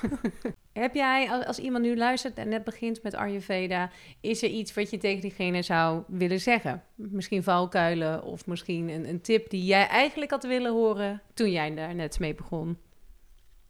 Heb 0.78 0.94
jij, 0.94 1.30
als, 1.30 1.44
als 1.44 1.58
iemand 1.58 1.84
nu 1.84 1.96
luistert 1.96 2.38
en 2.38 2.48
net 2.48 2.64
begint 2.64 3.02
met 3.02 3.14
Ayurveda, 3.14 3.90
is 4.20 4.42
er 4.42 4.48
iets 4.48 4.75
wat 4.75 4.90
je 4.90 4.98
tegen 4.98 5.20
diegene 5.20 5.62
zou 5.62 6.02
willen 6.06 6.40
zeggen? 6.40 6.82
Misschien 6.94 7.42
valkuilen 7.42 8.22
of 8.25 8.46
misschien 8.46 8.88
een, 8.88 9.08
een 9.08 9.20
tip 9.20 9.50
die 9.50 9.64
jij 9.64 9.86
eigenlijk 9.86 10.30
had 10.30 10.42
willen 10.44 10.72
horen 10.72 11.22
toen 11.34 11.50
jij 11.50 11.75
daar 11.75 11.94
net 11.94 12.19
mee 12.19 12.34
begon? 12.34 12.78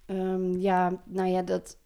Ehm, 0.06 0.52
ja, 0.58 1.02
nou 1.04 1.28
ja, 1.28 1.42
dat 1.42 1.76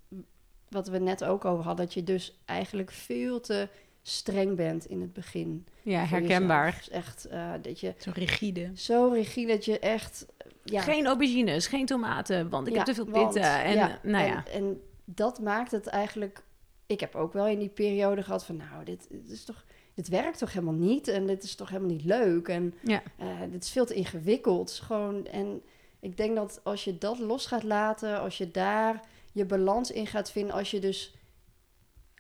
wat 0.69 0.88
we 0.88 0.98
net 0.98 1.24
ook 1.24 1.44
over 1.44 1.64
hadden, 1.64 1.84
dat 1.84 1.94
je 1.94 2.02
dus 2.04 2.40
eigenlijk 2.44 2.90
veel 2.90 3.40
te 3.40 3.69
streng 4.02 4.56
bent 4.56 4.84
in 4.86 5.00
het 5.00 5.12
begin. 5.12 5.66
Ja, 5.82 6.04
herkenbaar. 6.04 6.74
Dus 6.76 6.88
echt 6.90 7.24
eh, 7.24 7.50
dat 7.62 7.80
je 7.80 7.94
Zo 7.98 8.10
rigide. 8.14 8.70
zo 8.74 9.08
rigide 9.08 9.52
dat 9.52 9.64
je 9.64 9.78
echt. 9.78 10.26
Ja, 10.64 10.80
Geen 10.80 11.06
aubergines, 11.06 11.66
geen 11.66 11.86
tomaten, 11.86 12.48
want 12.48 12.66
ik 12.66 12.72
ja, 12.72 12.78
heb 12.78 12.86
te 12.86 12.94
veel 12.94 13.08
want- 13.10 13.32
pitten. 13.32 13.52
En 13.62 13.74
ja, 13.74 13.98
nou 14.02 14.24
en, 14.24 14.30
ja, 14.30 14.44
en 14.52 14.80
dat 15.04 15.40
maakt 15.40 15.70
het 15.70 15.87
eigenlijk. 15.87 16.43
Ik 16.87 17.00
heb 17.00 17.14
ook 17.14 17.32
wel 17.32 17.46
in 17.46 17.58
die 17.58 17.69
periode 17.69 18.22
gehad 18.22 18.44
van, 18.44 18.56
nou, 18.56 18.84
dit, 18.84 19.06
dit 19.10 19.31
is 19.31 19.44
toch. 19.44 19.64
Dit 19.94 20.08
werkt 20.08 20.38
toch 20.38 20.52
helemaal 20.52 20.75
niet 20.75 21.08
en 21.08 21.26
dit 21.26 21.43
is 21.43 21.54
toch 21.54 21.69
helemaal 21.69 21.90
niet 21.90 22.04
leuk 22.04 22.49
en 22.49 22.75
ja. 22.82 23.02
eh, 23.19 23.40
dit 23.50 23.64
is 23.64 23.70
veel 23.70 23.87
te 23.87 23.94
ingewikkeld. 23.94 24.70
Gewoon, 24.72 25.26
en 25.26 25.62
ik 26.00 26.16
denk 26.16 26.37
dat 26.37 26.60
als 26.62 26.84
je 26.84 26.99
dat 26.99 27.19
los 27.19 27.46
gaat 27.46 27.62
laten, 27.62 28.20
als 28.20 28.38
je 28.38 28.50
daar 28.50 29.04
je 29.32 29.44
balans 29.44 29.90
in 29.90 30.06
gaat 30.06 30.31
vinden, 30.31 30.54
als 30.54 30.70
je 30.70 30.81
dus 30.81 31.14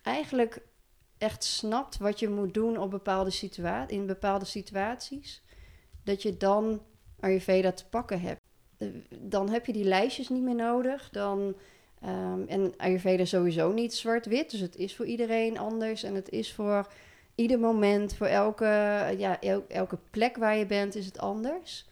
eigenlijk 0.02 0.62
echt 1.18 1.44
snapt 1.44 1.98
wat 1.98 2.18
je 2.18 2.28
moet 2.28 2.54
doen 2.54 2.78
op 2.78 2.90
bepaalde 2.90 3.30
situa 3.30 3.88
in 3.88 4.06
bepaalde 4.06 4.44
situaties, 4.44 5.42
dat 6.04 6.22
je 6.22 6.36
dan 6.36 6.82
Ayurveda 7.20 7.72
te 7.72 7.88
pakken 7.88 8.20
hebt. 8.20 8.40
Eh, 8.78 8.88
Dan 9.20 9.48
heb 9.50 9.66
je 9.66 9.72
die 9.72 9.84
lijstjes 9.84 10.28
niet 10.28 10.42
meer 10.42 10.54
nodig. 10.54 11.10
Dan, 11.10 11.56
ehm, 12.02 12.40
en 12.48 12.72
Ayurveda 12.76 13.22
is 13.22 13.28
sowieso 13.30 13.72
niet 13.72 13.94
zwart-wit, 13.94 14.50
dus 14.50 14.60
het 14.60 14.76
is 14.76 14.96
voor 14.96 15.06
iedereen 15.06 15.58
anders 15.58 16.02
en 16.02 16.14
het 16.14 16.28
is 16.30 16.52
voor 16.52 16.86
ieder 17.34 17.58
moment, 17.58 18.14
voor 18.14 18.26
elke, 18.26 18.64
ja, 19.18 19.40
el- 19.40 19.64
elke 19.68 19.98
plek 20.10 20.36
waar 20.36 20.56
je 20.56 20.66
bent, 20.66 20.94
is 20.94 21.06
het 21.06 21.18
anders. 21.18 21.86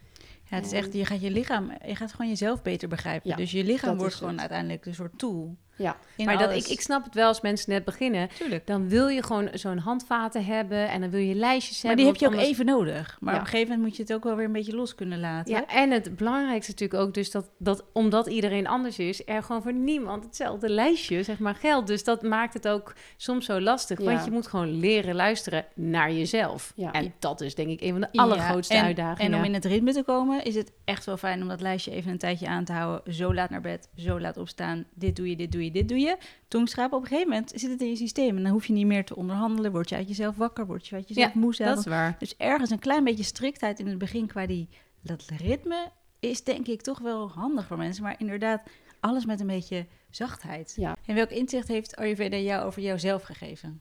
Ja, 0.50 0.56
het 0.56 0.66
is 0.66 0.72
echt, 0.72 0.92
je 0.92 1.04
gaat 1.04 1.20
je 1.20 1.30
lichaam, 1.30 1.72
je 1.86 1.96
gaat 1.96 2.12
gewoon 2.12 2.28
jezelf 2.30 2.62
beter 2.62 2.88
begrijpen. 2.88 3.30
Ja, 3.30 3.36
dus 3.36 3.50
je 3.50 3.64
lichaam 3.64 3.96
wordt 3.98 4.14
gewoon 4.14 4.32
het. 4.32 4.40
uiteindelijk 4.40 4.86
een 4.86 4.94
soort 4.94 5.18
tool. 5.18 5.56
Ja, 5.80 5.96
In 6.16 6.24
Maar 6.24 6.38
dat, 6.38 6.52
ik, 6.54 6.66
ik 6.66 6.80
snap 6.80 7.04
het 7.04 7.14
wel 7.14 7.26
als 7.26 7.40
mensen 7.40 7.70
net 7.72 7.84
beginnen. 7.84 8.28
Tuurlijk. 8.38 8.66
Dan 8.66 8.88
wil 8.88 9.08
je 9.08 9.22
gewoon 9.22 9.48
zo'n 9.52 9.78
handvaten 9.78 10.44
hebben 10.44 10.88
en 10.88 11.00
dan 11.00 11.10
wil 11.10 11.20
je 11.20 11.34
lijstjes 11.34 11.82
Maar 11.82 11.86
hebben. 11.94 11.96
die 12.04 12.12
heb 12.12 12.16
je 12.20 12.26
ook 12.26 12.32
anders- 12.32 12.50
even 12.50 12.66
nodig. 12.66 13.16
Maar 13.20 13.34
Ja. 13.34 13.38
op 13.40 13.44
een 13.44 13.50
gegeven 13.50 13.68
moment 13.72 13.88
moet 13.88 13.96
je 13.96 14.02
het 14.02 14.12
ook 14.12 14.24
wel 14.24 14.36
weer 14.36 14.44
een 14.44 14.52
beetje 14.52 14.74
los 14.76 14.94
kunnen 14.94 15.20
laten. 15.20 15.54
Ja, 15.54 15.66
en 15.66 15.90
het 15.90 16.16
belangrijkste 16.16 16.70
natuurlijk 16.72 17.02
ook 17.02 17.14
dus 17.14 17.30
dat, 17.30 17.50
dat 17.58 17.84
omdat 17.92 18.26
iedereen 18.26 18.66
anders 18.66 18.98
is, 18.98 19.22
er 19.26 19.42
gewoon 19.42 19.62
voor 19.62 19.72
niemand 19.72 20.24
hetzelfde 20.24 20.68
lijstje 20.68 21.22
zeg 21.22 21.38
maar 21.38 21.54
geldt. 21.54 21.86
Dus 21.86 22.04
dat 22.04 22.22
maakt 22.22 22.54
het 22.54 22.68
ook 22.68 22.94
soms 23.16 23.44
zo 23.44 23.60
lastig, 23.60 23.98
Ja. 23.98 24.04
want 24.04 24.24
je 24.24 24.30
moet 24.30 24.46
gewoon 24.46 24.78
leren 24.80 25.14
luisteren 25.14 25.64
naar 25.74 26.12
jezelf. 26.12 26.72
Ja. 26.76 26.92
En 26.92 27.14
dat 27.18 27.40
is 27.40 27.54
denk 27.54 27.68
ik 27.68 27.80
een 27.80 27.90
van 27.92 28.00
de 28.00 28.08
allergrootste 28.12 28.74
en, 28.74 28.84
uitdagingen. 28.84 29.32
En 29.32 29.38
om 29.38 29.44
in 29.44 29.54
het 29.54 29.64
ritme 29.64 29.92
te 29.92 30.02
komen, 30.02 30.44
is 30.44 30.54
het 30.54 30.72
echt 30.84 31.04
wel 31.04 31.16
fijn 31.16 31.42
om 31.42 31.48
dat 31.48 31.60
lijstje 31.60 31.90
even 31.90 32.10
een 32.10 32.18
tijdje 32.18 32.46
aan 32.48 32.64
te 32.64 32.72
houden. 32.72 33.14
Zo 33.14 33.34
laat 33.34 33.50
naar 33.50 33.60
bed, 33.60 33.88
zo 33.96 34.20
laat 34.20 34.36
opstaan. 34.36 34.84
Dit 34.94 35.16
doe 35.16 35.28
je, 35.30 35.36
dit 35.36 35.52
doe 35.52 35.64
je, 35.64 35.69
dit 35.70 35.88
doe 35.88 35.98
je. 35.98 36.16
Tongschrapen, 36.48 36.96
op 36.96 37.02
een 37.02 37.08
gegeven 37.08 37.30
moment 37.30 37.52
zit 37.54 37.70
het 37.70 37.80
in 37.80 37.88
je 37.88 37.96
systeem. 37.96 38.36
En 38.36 38.42
dan 38.42 38.52
hoef 38.52 38.66
je 38.66 38.72
niet 38.72 38.86
meer 38.86 39.04
te 39.04 39.16
onderhandelen. 39.16 39.72
Word 39.72 39.88
je 39.88 39.94
uit 39.94 40.08
jezelf 40.08 40.36
wakker, 40.36 40.66
word 40.66 40.86
je 40.86 40.94
uit 40.94 41.08
jezelf 41.08 41.34
moe 41.34 41.54
zelf. 41.54 41.68
dat 41.68 41.78
is 41.78 41.84
waar. 41.84 42.16
Dus 42.18 42.36
ergens 42.36 42.70
een 42.70 42.78
klein 42.78 43.04
beetje 43.04 43.24
striktheid 43.24 43.78
in 43.78 43.86
het 43.86 43.98
begin 43.98 44.26
qua 44.26 44.46
die, 44.46 44.68
dat 45.00 45.24
ritme 45.36 45.90
is 46.18 46.44
denk 46.44 46.66
ik 46.66 46.82
toch 46.82 46.98
wel 46.98 47.30
handig 47.30 47.66
voor 47.66 47.76
mensen. 47.76 48.02
Maar 48.02 48.14
inderdaad, 48.18 48.62
alles 49.00 49.24
met 49.24 49.40
een 49.40 49.46
beetje 49.46 49.86
zachtheid. 50.10 50.72
Ja. 50.76 50.96
En 51.06 51.14
welk 51.14 51.30
inzicht 51.30 51.68
heeft 51.68 51.96
Ayurveda 51.96 52.36
jou 52.36 52.64
over 52.64 52.82
jouzelf 52.82 53.22
gegeven? 53.22 53.80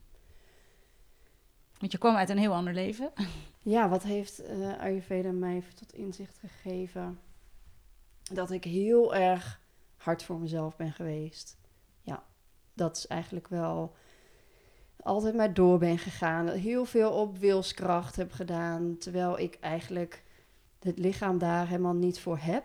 Want 1.77 1.91
je 1.91 1.97
kwam 1.97 2.15
uit 2.15 2.29
een 2.29 2.37
heel 2.37 2.53
ander 2.53 2.73
leven. 2.73 3.11
Ja, 3.61 3.89
wat 3.89 4.03
heeft 4.03 4.39
eh 4.39 4.77
Ayurveda 4.79 5.31
mij 5.31 5.63
tot 5.75 5.93
inzicht 5.93 6.37
gegeven? 6.37 7.19
Dat 8.33 8.51
ik 8.51 8.63
heel 8.63 9.15
erg 9.15 9.59
hard 9.97 10.23
voor 10.23 10.39
mezelf 10.39 10.75
ben 10.75 10.91
geweest. 10.91 11.57
Dat 12.79 12.97
is 12.97 13.07
eigenlijk 13.07 13.47
wel 13.47 13.95
altijd 15.03 15.35
maar 15.35 15.53
door 15.53 15.77
ben 15.77 15.97
gegaan. 15.97 16.47
Heel 16.47 16.85
veel 16.85 17.11
op 17.11 17.37
wilskracht 17.37 18.15
heb 18.15 18.31
gedaan. 18.31 18.97
Terwijl 18.97 19.39
ik 19.39 19.57
eigenlijk 19.59 20.23
het 20.79 20.99
lichaam 20.99 21.37
daar 21.37 21.67
helemaal 21.67 21.93
niet 21.93 22.19
voor 22.19 22.37
heb. 22.37 22.63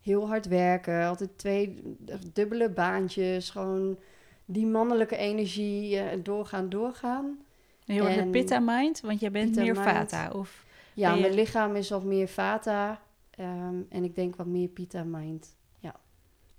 Heel 0.00 0.26
hard 0.26 0.46
werken, 0.46 1.06
altijd 1.06 1.38
twee 1.38 1.96
dubbele 2.32 2.68
baantjes. 2.70 3.50
Gewoon 3.50 3.98
die 4.44 4.66
mannelijke 4.66 5.16
energie 5.16 5.96
uh, 5.96 6.04
doorgaan, 6.22 6.68
doorgaan. 6.68 7.38
Heel 7.84 8.08
erg 8.08 8.30
pitta 8.30 8.60
mind, 8.60 9.00
want 9.00 9.20
jij 9.20 9.30
bent 9.30 9.56
meer 9.56 9.76
vata, 9.76 10.30
of... 10.30 10.64
Ja, 10.94 11.14
mijn 11.14 11.34
lichaam 11.34 11.76
is 11.76 11.90
wat 11.90 12.04
meer 12.04 12.28
vata 12.28 13.00
ehm, 13.30 13.74
en 13.88 14.04
ik 14.04 14.14
denk 14.14 14.36
wat 14.36 14.46
meer 14.46 14.68
pitta 14.68 15.02
mind, 15.02 15.56
ja. 15.78 15.90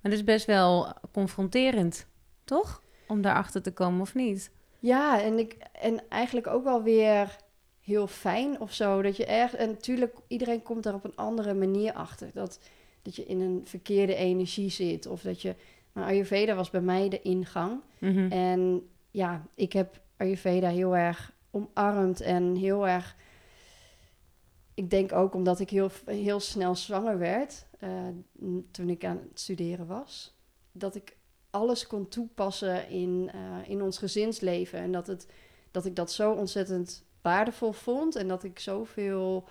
Maar 0.00 0.10
het 0.10 0.12
is 0.12 0.24
best 0.24 0.46
wel 0.46 0.92
confronterend, 1.12 2.06
toch? 2.46 2.82
Om 3.06 3.22
daarachter 3.22 3.62
te 3.62 3.72
komen, 3.72 4.00
of 4.00 4.14
niet? 4.14 4.50
Ja, 4.78 5.22
en, 5.22 5.38
ik, 5.38 5.56
en 5.72 6.08
eigenlijk 6.08 6.46
ook 6.46 6.64
wel 6.64 6.82
weer 6.82 7.36
heel 7.80 8.06
fijn 8.06 8.60
of 8.60 8.72
zo. 8.72 9.02
Dat 9.02 9.16
je 9.16 9.26
erg. 9.26 9.54
En 9.54 9.68
natuurlijk, 9.68 10.16
iedereen 10.26 10.62
komt 10.62 10.82
daar 10.82 10.94
op 10.94 11.04
een 11.04 11.16
andere 11.16 11.54
manier 11.54 11.92
achter. 11.92 12.30
Dat, 12.34 12.60
dat 13.02 13.16
je 13.16 13.24
in 13.24 13.40
een 13.40 13.60
verkeerde 13.64 14.14
energie 14.14 14.70
zit. 14.70 15.06
Of 15.06 15.22
dat 15.22 15.42
je. 15.42 15.54
Maar 15.92 16.04
Ayurveda 16.04 16.54
was 16.54 16.70
bij 16.70 16.80
mij 16.80 17.08
de 17.08 17.22
ingang. 17.22 17.80
Mhm. 17.98 18.32
En 18.32 18.88
ja, 19.10 19.46
ik 19.54 19.72
heb 19.72 20.00
Ayurveda 20.16 20.68
heel 20.68 20.96
erg 20.96 21.32
omarmd 21.50 22.20
en 22.20 22.54
heel 22.54 22.88
erg. 22.88 23.16
Ik 24.74 24.90
denk 24.90 25.12
ook 25.12 25.34
omdat 25.34 25.60
ik 25.60 25.70
heel, 25.70 25.90
heel 26.04 26.40
snel 26.40 26.74
zwanger 26.74 27.18
werd. 27.18 27.66
Uh, 27.80 27.90
toen 28.70 28.88
ik 28.88 29.04
aan 29.04 29.20
het 29.28 29.40
studeren 29.40 29.86
was. 29.86 30.34
Dat 30.72 30.94
ik 30.94 31.15
alles 31.56 31.86
kon 31.86 32.08
toepassen 32.08 32.88
in, 32.88 33.30
uh, 33.34 33.68
in 33.68 33.82
ons 33.82 33.98
gezinsleven. 33.98 34.78
En 34.78 34.92
dat, 34.92 35.06
het, 35.06 35.26
dat 35.70 35.84
ik 35.84 35.96
dat 35.96 36.12
zo 36.12 36.32
ontzettend 36.32 37.04
waardevol 37.22 37.72
vond. 37.72 38.16
En 38.16 38.28
dat 38.28 38.44
ik 38.44 38.58
zoveel 38.58 39.48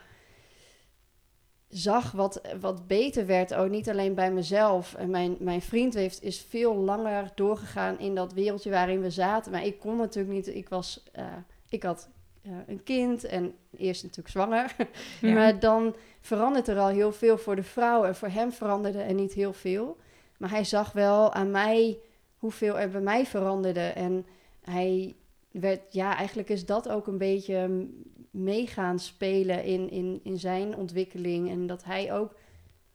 zag 1.67 2.11
wat, 2.11 2.41
wat 2.59 2.87
beter 2.87 3.25
werd. 3.25 3.53
Ook 3.53 3.69
niet 3.69 3.89
alleen 3.89 4.13
bij 4.13 4.31
mezelf. 4.31 4.93
En 4.93 5.09
mijn, 5.09 5.35
mijn 5.39 5.61
vriend 5.61 5.93
heeft, 5.93 6.23
is 6.23 6.41
veel 6.49 6.75
langer 6.75 7.31
doorgegaan 7.35 7.99
in 7.99 8.15
dat 8.15 8.33
wereldje 8.33 8.69
waarin 8.69 9.01
we 9.01 9.09
zaten. 9.09 9.51
Maar 9.51 9.65
ik 9.65 9.79
kon 9.79 9.97
natuurlijk 9.97 10.35
niet. 10.35 10.47
Ik 10.47 10.69
was. 10.69 11.03
Uh, 11.15 11.25
ik 11.69 11.83
had 11.83 12.09
uh, 12.43 12.51
een 12.67 12.83
kind 12.83 13.23
en 13.23 13.53
eerst 13.77 14.03
natuurlijk 14.03 14.29
zwanger. 14.29 14.75
maar 15.35 15.59
dan 15.59 15.95
verandert 16.21 16.67
er 16.67 16.79
al 16.79 16.87
heel 16.87 17.11
veel 17.11 17.37
voor 17.37 17.55
de 17.55 17.63
vrouw. 17.63 18.03
En 18.03 18.15
voor 18.15 18.27
hem 18.27 18.51
veranderde 18.51 19.01
er 19.01 19.13
niet 19.13 19.33
heel 19.33 19.53
veel. 19.53 19.97
Maar 20.37 20.49
hij 20.49 20.63
zag 20.63 20.91
wel 20.91 21.33
aan 21.33 21.51
mij 21.51 21.99
hoeveel 22.37 22.79
er 22.79 22.89
bij 22.89 23.01
mij 23.01 23.25
veranderde. 23.25 23.87
En 23.87 24.25
hij 24.61 25.15
werd, 25.51 25.93
ja, 25.93 26.17
eigenlijk 26.17 26.49
is 26.49 26.65
dat 26.65 26.89
ook 26.89 27.07
een 27.07 27.17
beetje 27.17 27.87
meegaan 28.31 28.99
spelen 28.99 29.63
in, 29.63 29.89
in, 29.89 30.19
in 30.23 30.37
zijn 30.39 30.75
ontwikkeling. 30.75 31.49
En 31.49 31.67
dat 31.67 31.83
hij 31.83 32.13
ook 32.13 32.35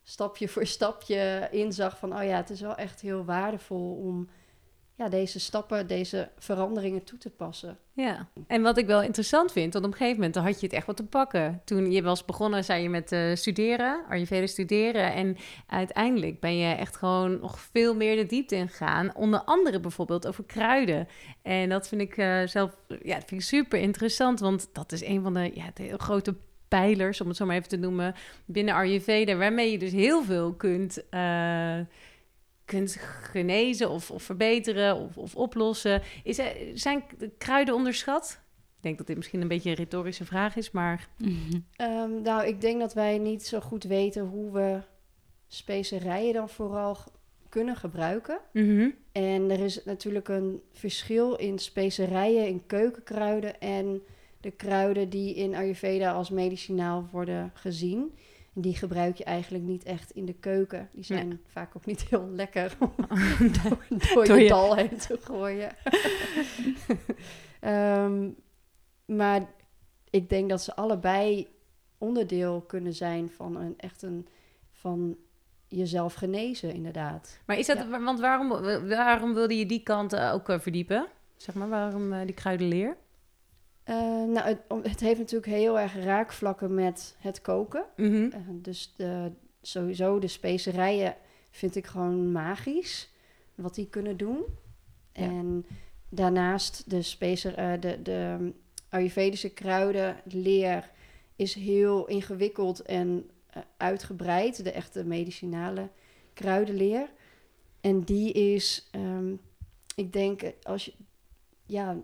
stapje 0.03 0.49
voor 0.49 0.67
stapje 0.67 1.49
inzag 1.51 1.99
van, 1.99 2.17
oh 2.17 2.25
ja, 2.25 2.37
het 2.37 2.51
is 2.51 2.61
wel 2.61 2.75
echt 2.75 3.01
heel 3.01 3.25
waardevol 3.25 3.95
om 3.95 4.29
ja, 5.01 5.09
deze 5.09 5.41
stappen, 5.41 5.87
deze 5.87 6.29
veranderingen 6.39 7.05
toe 7.05 7.19
te 7.19 7.31
passen. 7.31 7.79
Ja, 7.93 8.29
en 8.47 8.63
wat 8.63 8.79
ik 8.79 8.87
wel 8.87 9.03
interessant 9.03 9.53
vind, 9.53 9.73
want 9.73 9.85
op 9.85 9.91
een 9.91 9.97
gegeven 9.97 10.21
moment 10.21 10.37
had 10.37 10.61
je 10.61 10.67
het 10.67 10.75
echt 10.75 10.87
wat 10.87 10.97
te 10.97 11.05
pakken. 11.05 11.61
Toen 11.65 11.91
je 11.91 12.03
was 12.03 12.25
begonnen, 12.25 12.65
zei 12.65 12.83
je 12.83 12.89
met 12.89 13.13
uh, 13.13 13.35
studeren, 13.35 14.05
Ayurveda 14.09 14.47
studeren. 14.47 15.13
En 15.13 15.37
uiteindelijk 15.67 16.41
ben 16.41 16.57
je 16.57 16.75
echt 16.75 16.97
gewoon 16.97 17.41
nog 17.41 17.61
veel 17.61 17.95
meer 17.95 18.17
de 18.17 18.27
diepte 18.27 18.57
ingegaan. 18.57 19.17
Onder 19.17 19.41
andere 19.41 19.81
bijvoorbeeld 19.81 20.27
over 20.27 20.45
kruiden. 20.45 21.09
En 21.43 21.69
dat 21.69 21.89
vind 21.89 22.01
ik 22.01 22.17
uh, 22.17 22.47
zelf 22.47 22.77
ja, 23.03 23.15
vind 23.15 23.31
ik 23.31 23.43
super 23.43 23.79
interessant, 23.79 24.41
want 24.41 24.69
dat 24.73 24.93
is 24.93 25.05
een 25.05 25.23
van 25.23 25.35
de, 25.35 25.51
ja, 25.55 25.71
de 25.75 25.99
grote 25.99 26.35
pijlers, 26.69 27.21
om 27.21 27.29
het 27.29 27.37
zo 27.37 27.47
maar 27.47 27.57
even 27.57 27.69
te 27.69 27.77
noemen, 27.77 28.15
binnen 28.45 28.75
Ayurveda, 28.75 29.37
waarmee 29.37 29.71
je 29.71 29.79
dus 29.79 29.93
heel 29.93 30.23
veel 30.23 30.55
kunt... 30.55 31.03
Uh, 31.11 31.79
kunt 32.71 32.97
genezen 33.23 33.91
of, 33.91 34.11
of 34.11 34.23
verbeteren 34.23 34.97
of, 34.97 35.17
of 35.17 35.37
oplossen. 35.37 36.03
Is 36.25 36.39
er, 36.39 36.57
zijn 36.75 37.05
kruiden 37.39 37.75
onderschat? 37.75 38.41
Ik 38.77 38.83
denk 38.83 38.99
dat 38.99 39.07
dit 39.07 39.17
misschien 39.17 39.41
een 39.41 39.49
beetje 39.49 39.71
een 39.71 39.77
retorische 39.77 40.25
vraag 40.25 40.57
is, 40.57 40.71
maar... 40.71 41.09
Ehm, 41.77 42.23
nou, 42.23 42.47
ik 42.47 42.61
denk 42.61 42.81
dat 42.81 42.95
wij 42.95 43.19
niet 43.19 43.47
zo 43.47 43.61
goed 43.61 43.85
weten 43.85 44.25
hoe 44.25 44.53
we 44.53 44.81
specerijen 45.49 46.33
dan 46.33 46.49
vooral 46.49 46.97
kunnen 47.49 47.77
gebruiken. 47.77 48.41
Mhm. 48.53 48.91
En 49.13 49.51
er 49.51 49.61
is 49.61 49.85
natuurlijk 49.85 50.29
een 50.29 50.63
verschil 50.73 51.35
in 51.35 51.59
specerijen, 51.59 52.47
in 52.47 52.67
keukenkruiden 52.67 53.61
en 53.61 54.03
de 54.41 54.51
kruiden 54.51 55.09
die 55.09 55.35
in 55.35 55.55
Ayurveda 55.55 56.13
als 56.13 56.31
medicinaal 56.31 57.09
worden 57.13 57.51
gezien 57.55 58.13
die 58.53 58.75
gebruik 58.75 59.17
je 59.17 59.25
eigenlijk 59.25 59.65
niet 59.65 59.85
echt 59.85 60.11
in 60.11 60.25
de 60.25 60.33
keuken. 60.33 60.89
Die 60.93 61.05
zijn 61.05 61.41
vaak 61.47 61.77
ook 61.77 61.87
niet 61.87 62.03
heel 62.03 62.29
lekker 62.29 62.77
om 62.79 62.93
door, 63.63 64.27
door, 64.27 64.41
je, 64.41 64.49
dal 64.49 64.77
heen 64.77 64.97
te 64.97 65.19
gooien. 65.23 65.71
Ehm, 67.61 68.31
maar 69.05 69.51
ik 70.11 70.29
denk 70.29 70.49
dat 70.49 70.63
ze 70.63 70.77
allebei 70.77 71.49
onderdeel 71.99 72.61
kunnen 72.61 72.95
zijn 72.95 73.31
van 73.31 73.57
een 73.57 73.75
echt 73.77 74.03
een 74.03 74.29
van 74.73 75.17
jezelf 75.69 76.15
genezen, 76.15 76.75
inderdaad. 76.75 77.41
Maar 77.47 77.59
is 77.59 77.67
dat, 77.67 77.89
want 77.89 78.21
waarom, 78.21 78.49
waarom 78.89 79.35
wilde 79.35 79.59
je 79.59 79.67
die 79.67 79.83
kant 79.83 80.17
ook 80.17 80.49
uh, 80.49 80.59
verdiepen? 80.59 81.07
Zeg 81.37 81.55
maar, 81.55 81.69
waarom 81.69 82.13
uh, 82.13 82.21
die 82.25 82.35
kruidenleer? 82.35 82.97
Uh, 83.91 83.97
nou, 84.25 84.47
het, 84.47 84.61
het, 84.83 85.01
heeft 85.01 85.19
natuurlijk 85.19 85.53
heel 85.53 85.79
erg 85.79 85.95
raakvlakken 85.95 86.75
met 86.75 87.17
het 87.19 87.41
koken. 87.41 87.85
Mm 87.97 88.11
-hmm. 88.11 88.25
uh, 88.25 88.37
dus 88.53 88.95
de, 88.97 89.33
sowieso 89.63 90.19
de 90.19 90.29
specerijen 90.29 91.15
vind 91.51 91.77
ik 91.77 91.87
gewoon 91.87 92.33
magisch. 92.33 93.11
Wat 93.55 93.75
die 93.75 93.89
kunnen 93.89 94.17
doen. 94.17 94.45
Ja. 95.13 95.23
En 95.23 95.67
daarnaast 96.09 96.91
de, 96.91 97.03
specer, 97.03 97.59
uh, 97.59 97.81
de, 97.81 98.03
de 98.03 98.53
Ayurvedische 98.89 99.49
kruidenleer 99.49 100.91
is 101.37 101.55
heel 101.55 102.07
ingewikkeld 102.07 102.83
en 102.83 103.31
uitgebreid. 103.77 104.65
De 104.65 104.73
echte 104.73 105.05
medicinale 105.05 105.89
kruidenleer. 106.35 107.11
En 107.81 108.01
die 108.01 108.33
is, 108.33 108.89
um, 108.93 109.41
ik 109.95 110.13
denk, 110.13 110.43
als 110.63 110.85
je, 110.85 110.93
ja, 111.67 111.97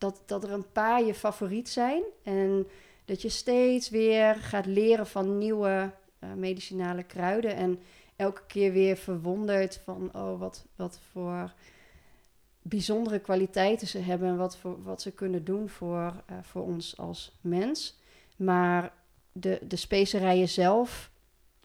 dat, 0.00 0.22
dat 0.26 0.44
er 0.44 0.52
een 0.52 0.72
paar 0.72 1.02
je 1.02 1.14
favoriet 1.14 1.68
zijn. 1.68 2.02
En 2.22 2.66
dat 3.04 3.22
je 3.22 3.28
steeds 3.28 3.90
weer 3.90 4.34
gaat 4.34 4.66
leren 4.66 5.06
van 5.06 5.38
nieuwe 5.38 5.90
uh, 6.20 6.32
medicinale 6.32 7.02
kruiden. 7.02 7.54
En 7.56 7.78
elke 8.16 8.42
keer 8.46 8.72
weer 8.72 8.96
verwonderd 8.96 9.80
van, 9.84 10.10
oh, 10.12 10.38
wat, 10.38 10.66
wat 10.76 11.00
voor 11.12 11.52
bijzondere 12.62 13.18
kwaliteiten 13.18 13.86
ze 13.86 13.98
hebben 13.98 14.28
en 14.28 14.36
wat, 14.36 14.56
voor, 14.56 14.82
wat 14.82 15.02
ze 15.02 15.10
kunnen 15.10 15.44
doen 15.44 15.68
voor, 15.68 16.22
uh, 16.30 16.36
voor 16.42 16.62
ons 16.62 16.96
als 16.96 17.38
mens. 17.40 17.98
Maar 18.36 18.92
de, 19.32 19.60
de 19.68 19.76
specerijen 19.76 20.48
zelf, 20.48 21.10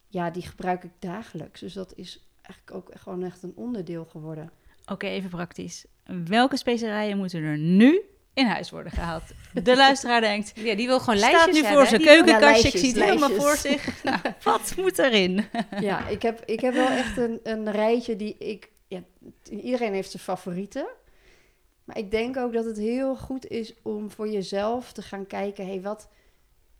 ja, 0.07 0.29
die 0.29 0.43
gebruik 0.43 0.83
ik 0.83 0.91
dagelijks. 0.99 1.59
Dus 1.59 1.73
dat 1.73 1.93
is 1.95 2.27
eigenlijk 2.41 2.77
ook 2.77 2.99
gewoon 2.99 3.23
echt 3.23 3.43
een 3.43 3.53
onderdeel 3.55 4.05
geworden. 4.05 4.51
Oké, 4.85 5.05
even 5.05 5.29
praktisch. 5.29 5.85
Welke 6.25 6.57
specerijen 6.57 7.17
moeten 7.17 7.43
er 7.43 7.57
nu 7.57 8.01
in 8.35 8.45
huis 8.45 8.69
worden 8.69 8.91
gehaald. 8.91 9.23
De 9.63 9.75
luisteraar 9.75 10.21
denkt... 10.21 10.51
Ja, 10.55 10.75
die 10.75 10.87
wil 10.87 10.99
gewoon 10.99 11.19
lijstjes 11.19 11.57
Staat 11.57 11.69
nu 11.69 11.75
voor 11.75 11.85
zijn 11.85 12.01
keukenkastje, 12.01 12.67
ik 12.67 12.77
zie 12.77 12.93
het 12.93 13.03
helemaal 13.03 13.29
voor 13.29 13.55
zich. 13.55 13.83
Nou, 14.03 14.19
wat 14.43 14.73
moet 14.77 14.99
erin? 14.99 15.45
ja, 15.79 16.07
ik 16.07 16.21
heb, 16.21 16.41
ik 16.45 16.59
heb 16.59 16.73
wel 16.73 16.87
echt 16.87 17.17
een, 17.17 17.39
een 17.43 17.71
rijtje 17.71 18.15
die 18.15 18.37
ik... 18.37 18.71
Ja, 18.87 19.03
iedereen 19.49 19.93
heeft 19.93 20.11
zijn 20.11 20.23
favorieten. 20.23 20.85
Maar 21.83 21.97
ik 21.97 22.11
denk 22.11 22.37
ook 22.37 22.53
dat 22.53 22.65
het 22.65 22.77
heel 22.77 23.15
goed 23.15 23.47
is 23.47 23.73
om 23.81 24.11
voor 24.11 24.29
jezelf 24.29 24.91
te 24.91 25.01
gaan 25.01 25.27
kijken... 25.27 25.65
Hey, 25.65 25.81
wat, 25.81 26.09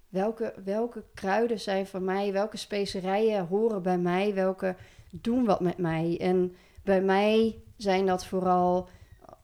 welke, 0.10 0.54
welke 0.64 1.04
kruiden 1.14 1.60
zijn 1.60 1.88
van 1.88 2.04
mij? 2.04 2.32
Welke 2.32 2.58
specerijen 2.58 3.48
horen 3.48 3.82
bij 3.82 3.98
mij? 3.98 4.34
Welke 4.34 4.76
doen 5.12 5.46
wat 5.46 5.60
met 5.60 5.78
mij? 5.78 6.18
En 6.22 6.56
bij 6.84 7.02
mij 7.02 7.56
zijn 7.78 8.06
dat 8.06 8.26
vooral... 8.26 8.90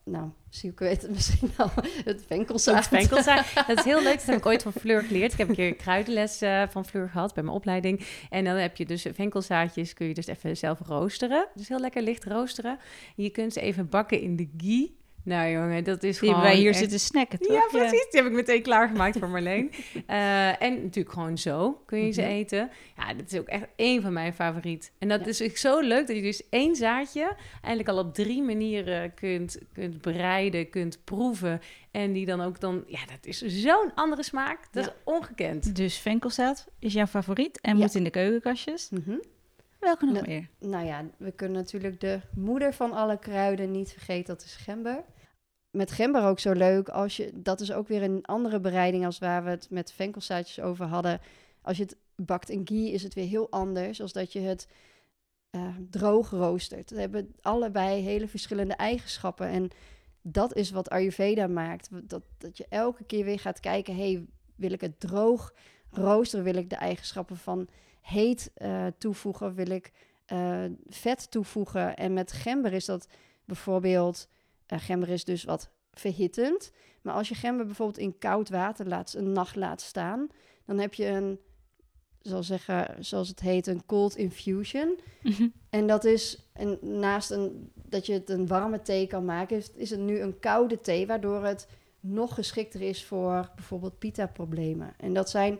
Nou, 0.04 0.28
ik 0.60 0.78
weet 0.78 1.02
het 1.02 1.10
misschien 1.10 1.50
al. 1.56 1.70
Het 2.04 2.24
venkelzaad. 2.26 2.90
Het 2.90 3.66
Dat 3.66 3.78
is 3.78 3.84
heel 3.84 4.02
leuk. 4.02 4.16
Dat 4.18 4.26
heb 4.26 4.36
ik 4.36 4.46
ooit 4.46 4.62
van 4.62 4.72
Fleur 4.72 5.02
geleerd. 5.02 5.32
Ik 5.32 5.38
heb 5.38 5.48
een 5.48 5.54
keer 5.54 5.74
kruidenles 5.74 6.42
uh, 6.42 6.62
van 6.68 6.84
Fleur 6.84 7.08
gehad 7.08 7.34
bij 7.34 7.42
mijn 7.42 7.56
opleiding. 7.56 8.06
En 8.30 8.44
dan 8.44 8.56
heb 8.56 8.76
je 8.76 8.84
dus 8.84 9.06
venkelzaadjes, 9.14 9.94
kun 9.94 10.06
je 10.06 10.14
dus 10.14 10.26
even 10.26 10.56
zelf 10.56 10.78
roosteren. 10.86 11.48
Dus 11.54 11.68
heel 11.68 11.80
lekker 11.80 12.02
licht 12.02 12.24
roosteren. 12.24 12.78
Je 13.16 13.30
kunt 13.30 13.52
ze 13.52 13.60
even 13.60 13.88
bakken 13.88 14.20
in 14.20 14.36
de 14.36 14.48
ghee. 14.56 15.00
Nou 15.24 15.50
jongen, 15.50 15.84
dat 15.84 16.02
is 16.02 16.18
Die 16.18 16.28
gewoon... 16.28 16.44
wij 16.44 16.54
hier 16.56 16.68
echt- 16.70 16.78
zitten 16.78 17.00
snacken, 17.00 17.38
toch? 17.38 17.52
Ja, 17.52 17.66
precies. 17.70 18.10
Die 18.10 18.20
heb 18.20 18.24
ik 18.30 18.32
meteen 18.36 18.62
klaargemaakt 18.62 19.18
voor 19.18 19.28
Marleen. 19.28 19.70
Eh, 20.06 20.62
en 20.62 20.82
natuurlijk 20.82 21.14
gewoon 21.14 21.38
zo 21.38 21.82
kun 21.86 22.04
je 22.06 22.12
ze 22.12 22.20
Mhm. 22.20 22.30
eten. 22.30 22.70
Ja, 22.96 23.14
dat 23.14 23.32
is 23.32 23.38
ook 23.38 23.46
echt 23.46 23.64
één 23.76 24.02
van 24.02 24.12
mijn 24.12 24.32
favoriet. 24.34 24.92
En 24.98 25.08
dat 25.08 25.20
Ja. 25.20 25.26
is 25.26 25.42
ook 25.42 25.56
zo 25.56 25.80
leuk 25.80 26.06
dat 26.06 26.16
je 26.16 26.22
dus 26.22 26.48
één 26.48 26.76
zaadje 26.76 27.36
eigenlijk 27.52 27.88
al 27.88 27.98
op 28.04 28.14
drie 28.14 28.42
manieren 28.42 29.14
kunt, 29.14 29.58
kunt 29.72 30.00
bereiden, 30.00 30.70
kunt 30.70 31.04
proeven. 31.04 31.60
En 31.90 32.12
die 32.12 32.26
dan 32.26 32.40
ook 32.40 32.60
dan... 32.60 32.84
Ja, 32.86 33.00
dat 33.06 33.26
is 33.26 33.38
zo'n 33.38 33.94
andere 33.94 34.22
smaak. 34.22 34.58
Dat 34.72 34.84
Ja. 34.84 34.90
is 34.90 34.96
ongekend. 35.04 35.76
Dus 35.76 35.98
venkelzaad 35.98 36.66
is 36.78 36.92
jouw 36.92 37.06
favoriet 37.06 37.60
en 37.60 37.76
Ja. 37.76 37.82
moet 37.82 37.94
in 37.94 38.04
de 38.04 38.10
keukenkastjes. 38.10 38.90
Mhm. 38.90 39.16
Welke 39.82 40.04
nog 40.04 40.14
Nou, 40.14 40.26
meer? 40.26 40.48
Nou 40.58 40.86
ja, 40.86 41.04
we 41.16 41.30
kunnen 41.30 41.56
natuurlijk 41.56 42.00
de 42.00 42.20
moeder 42.34 42.74
van 42.74 42.92
alle 42.92 43.18
kruiden 43.18 43.70
niet 43.70 43.92
vergeten, 43.92 44.34
dat 44.34 44.44
is 44.44 44.56
gember. 44.56 45.04
Met 45.70 45.90
gember 45.90 46.24
ook 46.24 46.38
zo 46.38 46.52
leuk, 46.52 46.88
als 46.88 47.16
je, 47.16 47.30
dat 47.34 47.60
is 47.60 47.72
ook 47.72 47.88
weer 47.88 48.02
een 48.02 48.24
andere 48.24 48.60
bereiding 48.60 49.04
als 49.04 49.18
waar 49.18 49.44
we 49.44 49.50
het 49.50 49.70
met 49.70 49.92
venkelzaadjes 49.92 50.60
over 50.60 50.86
hadden. 50.86 51.20
Als 51.62 51.76
je 51.76 51.82
het 51.82 51.96
bakt 52.16 52.50
in 52.50 52.62
ghee 52.64 52.92
is 52.92 53.02
het 53.02 53.14
weer 53.14 53.26
heel 53.26 53.50
anders, 53.50 54.00
als 54.00 54.12
dat 54.12 54.32
je 54.32 54.40
het 54.40 54.68
eh, 55.50 55.76
droog 55.90 56.30
roostert. 56.30 56.90
We 56.90 57.00
hebben 57.00 57.34
allebei 57.40 58.02
hele 58.02 58.28
verschillende 58.28 58.74
eigenschappen 58.74 59.46
en 59.46 59.70
dat 60.20 60.54
is 60.54 60.70
wat 60.70 60.90
Ayurveda 60.90 61.46
maakt. 61.46 61.88
Dat, 61.92 62.22
dat 62.38 62.56
je 62.56 62.66
elke 62.68 63.04
keer 63.04 63.24
weer 63.24 63.38
gaat 63.38 63.60
kijken, 63.60 63.96
hey, 63.96 64.24
wil 64.56 64.72
ik 64.72 64.80
het 64.80 65.00
droog 65.00 65.54
roosteren? 65.90 66.44
Wil 66.44 66.54
ik 66.54 66.70
de 66.70 66.76
eigenschappen 66.76 67.36
van 67.36 67.68
heet 68.02 68.50
eh, 68.54 68.86
toevoegen? 68.98 69.54
Wil 69.54 69.70
ik 69.70 69.92
eh, 70.26 70.64
vet 70.88 71.30
toevoegen? 71.30 71.96
En 71.96 72.12
met 72.12 72.32
gember 72.32 72.72
is 72.72 72.84
dat 72.84 73.06
bijvoorbeeld... 73.44 74.28
eh, 74.66 74.78
gember 74.78 75.08
is 75.08 75.24
dus 75.24 75.44
wat 75.44 75.70
verhittend. 75.92 76.72
Maar 77.02 77.14
als 77.14 77.28
je 77.28 77.34
gember 77.34 77.66
bijvoorbeeld 77.66 77.98
in 77.98 78.18
koud 78.18 78.48
water 78.48 78.88
laat, 78.88 79.14
een 79.14 79.32
nacht 79.32 79.56
laat 79.56 79.80
staan... 79.80 80.28
dan 80.64 80.78
heb 80.78 80.94
je 80.94 81.06
een, 81.06 81.38
zal 82.20 82.42
zeggen, 82.42 83.04
zoals 83.04 83.28
het 83.28 83.40
heet, 83.40 83.66
een 83.66 83.86
cold 83.86 84.16
infusion. 84.16 84.98
En 85.70 85.86
dat 85.86 86.04
is, 86.04 86.50
en 86.52 86.78
naast 86.80 87.30
een, 87.30 87.72
dat 87.74 88.06
je 88.06 88.12
het 88.12 88.30
een 88.30 88.46
warme 88.46 88.82
thee 88.82 89.06
kan 89.06 89.24
maken, 89.24 89.56
is, 89.56 89.72
is 89.74 89.90
het 89.90 90.00
nu 90.00 90.20
een 90.20 90.38
koude 90.38 90.80
thee, 90.80 91.06
waardoor 91.06 91.44
het 91.44 91.68
nog 92.00 92.34
geschikter 92.34 92.80
is 92.80 93.04
voor 93.04 93.50
bijvoorbeeld 93.54 93.98
pita-problemen. 93.98 94.94
En 94.96 95.12
dat 95.12 95.30
zijn, 95.30 95.58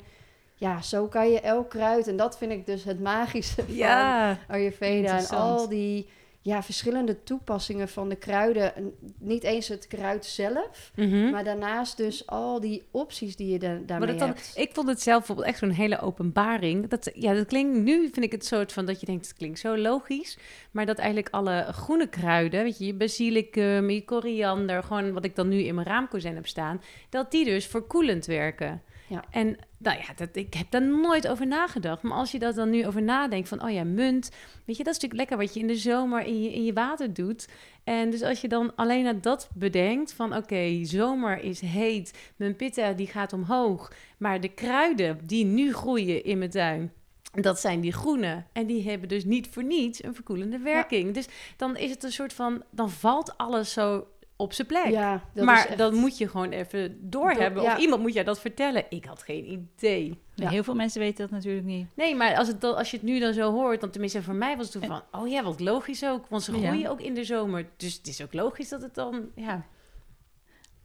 ja, 0.54 0.82
zo 0.82 1.06
kan 1.06 1.30
je 1.30 1.40
elk 1.40 1.70
kruid, 1.70 2.06
en 2.08 2.16
dat 2.16 2.38
vind 2.38 2.52
ik 2.52 2.66
dus 2.66 2.84
het 2.84 3.00
magische 3.00 3.54
van 3.64 3.74
Ja. 3.74 4.38
Ayurveda 4.48 5.18
en 5.18 5.26
al 5.28 5.68
die 5.68 6.06
ja, 6.44 6.62
verschillende 6.62 7.22
toepassingen 7.22 7.88
van 7.88 8.08
de 8.08 8.16
kruiden. 8.16 8.76
En 8.76 8.92
niet 9.18 9.42
eens 9.42 9.68
het 9.68 9.86
kruid 9.86 10.24
zelf, 10.24 10.92
Mhm. 10.96 11.30
maar 11.30 11.44
daarnaast 11.44 11.96
dus 11.96 12.26
al 12.26 12.60
die 12.60 12.82
opties 12.90 13.36
die 13.36 13.52
je 13.52 13.58
da- 13.58 13.68
Maar 13.68 13.86
daarmee 13.86 14.08
dat 14.08 14.18
dan, 14.18 14.28
hebt. 14.28 14.52
ik 14.54 14.70
vond 14.72 14.88
het 14.88 15.02
zelf 15.02 15.18
bijvoorbeeld 15.18 15.46
echt 15.48 15.58
zo'n 15.58 15.70
hele 15.70 16.00
openbaring. 16.00 16.88
Dat, 16.88 17.10
ja, 17.14 17.34
dat 17.34 17.46
klinkt, 17.46 17.78
nu 17.78 18.00
vind 18.12 18.24
ik 18.24 18.32
het 18.32 18.46
soort 18.46 18.72
van 18.72 18.86
dat 18.86 19.00
je 19.00 19.06
denkt, 19.06 19.26
het 19.26 19.36
klinkt 19.36 19.58
zo 19.58 19.76
logisch. 19.78 20.38
Maar 20.70 20.86
dat 20.86 20.98
eigenlijk 20.98 21.34
alle 21.34 21.66
groene 21.72 22.08
kruiden, 22.08 22.62
weet 22.62 22.78
je, 22.78 22.86
je 22.86 22.94
basilicum, 22.94 23.90
je 23.90 24.04
koriander, 24.04 24.82
gewoon 24.82 25.12
wat 25.12 25.24
ik 25.24 25.36
dan 25.36 25.48
nu 25.48 25.58
in 25.58 25.74
mijn 25.74 25.86
raamkozijn 25.86 26.34
heb 26.34 26.46
staan, 26.46 26.82
dat 27.08 27.30
die 27.30 27.44
dus 27.44 27.66
verkoelend 27.66 28.26
werken. 28.26 28.82
Ja. 29.12 29.24
En 29.30 29.56
nou 29.78 29.98
ja, 29.98 30.04
dat, 30.16 30.28
ik 30.32 30.54
heb 30.54 30.70
daar 30.70 30.82
nooit 30.82 31.28
over 31.28 31.46
nagedacht. 31.46 32.02
Maar 32.02 32.16
als 32.16 32.30
je 32.30 32.38
dat 32.38 32.54
dan 32.54 32.70
nu 32.70 32.86
over 32.86 33.02
nadenkt, 33.02 33.48
van 33.48 33.62
oh 33.62 33.70
ja, 33.70 33.84
munt, 33.84 34.30
weet 34.64 34.76
je, 34.76 34.84
dat 34.84 34.94
is 34.94 35.00
natuurlijk 35.00 35.14
lekker 35.14 35.36
wat 35.36 35.54
je 35.54 35.60
in 35.60 35.66
de 35.66 35.76
zomer 35.76 36.24
in 36.24 36.42
je, 36.42 36.52
in 36.52 36.64
je 36.64 36.72
water 36.72 37.14
doet. 37.14 37.48
En 37.84 38.10
dus 38.10 38.22
als 38.22 38.40
je 38.40 38.48
dan 38.48 38.74
alleen 38.76 39.06
aan 39.06 39.20
dat 39.20 39.48
bedenkt, 39.54 40.12
van 40.12 40.36
oké, 40.36 40.84
zomer 40.84 41.42
is 41.42 41.60
heet, 41.60 42.32
mijn 42.36 42.56
pitta 42.56 42.92
die 42.92 43.06
gaat 43.06 43.32
omhoog, 43.32 43.92
maar 44.18 44.40
de 44.40 44.48
kruiden 44.48 45.18
die 45.26 45.44
nu 45.44 45.72
groeien 45.72 46.24
in 46.24 46.38
mijn 46.38 46.50
tuin, 46.50 46.92
dat 47.32 47.60
zijn 47.60 47.80
die 47.80 47.92
groene. 47.92 48.44
En 48.52 48.66
die 48.66 48.88
hebben 48.88 49.08
dus 49.08 49.24
niet 49.24 49.48
voor 49.48 49.64
niets 49.64 50.04
een 50.04 50.14
verkoelende 50.14 50.58
werking. 50.58 51.14
Dus 51.14 51.26
dan 51.56 51.76
is 51.76 51.90
het 51.90 52.02
een 52.02 52.12
soort 52.12 52.32
van, 52.32 52.62
dan 52.70 52.90
valt 52.90 53.38
alles 53.38 53.72
zo 53.72 54.06
op 54.42 54.52
zijn 54.52 54.66
plek. 54.66 54.86
Ja, 54.86 55.12
dat 55.12 55.20
is 55.34 55.42
maar 55.44 55.66
echt- 55.66 55.78
dat 55.78 55.92
moet 55.92 56.18
je 56.18 56.28
gewoon 56.28 56.50
even 56.50 56.98
doorhebben. 57.10 57.62
ja. 57.62 57.72
Of 57.74 57.78
iemand 57.80 58.02
moet 58.02 58.12
jou 58.12 58.24
dat 58.26 58.40
vertellen. 58.40 58.84
Ik 58.88 59.04
had 59.04 59.22
geen 59.22 59.50
idee. 59.76 60.18
Ja. 60.34 60.48
Heel 60.48 60.62
veel 60.64 60.74
mensen 60.74 61.00
weten 61.00 61.16
dat 61.18 61.30
natuurlijk 61.30 61.66
niet. 61.66 61.86
Nee, 61.94 62.14
maar 62.14 62.36
als, 62.36 62.48
het, 62.48 62.64
als 62.64 62.90
je 62.90 62.96
het 62.96 63.06
nu 63.06 63.18
dan 63.18 63.32
zo 63.32 63.52
hoort, 63.52 63.80
dan 63.80 63.90
tenminste 63.90 64.22
voor 64.22 64.34
mij 64.34 64.56
was 64.56 64.72
het 64.72 64.82
toen 64.82 64.90
van, 64.90 65.20
oh 65.20 65.28
ja, 65.28 65.42
wat 65.42 65.60
logisch 65.60 66.04
ook, 66.04 66.26
want 66.28 66.42
ze 66.42 66.58
Ja. 66.60 66.68
groeien 66.68 66.90
ook 66.90 67.00
in 67.00 67.14
de 67.14 67.24
zomer. 67.24 67.66
Dus 67.76 67.94
het 67.94 68.06
is 68.06 68.22
ook 68.22 68.32
logisch 68.32 68.68
dat 68.68 68.82
het 68.82 68.94
dan, 68.94 69.28
ja. 69.34 69.66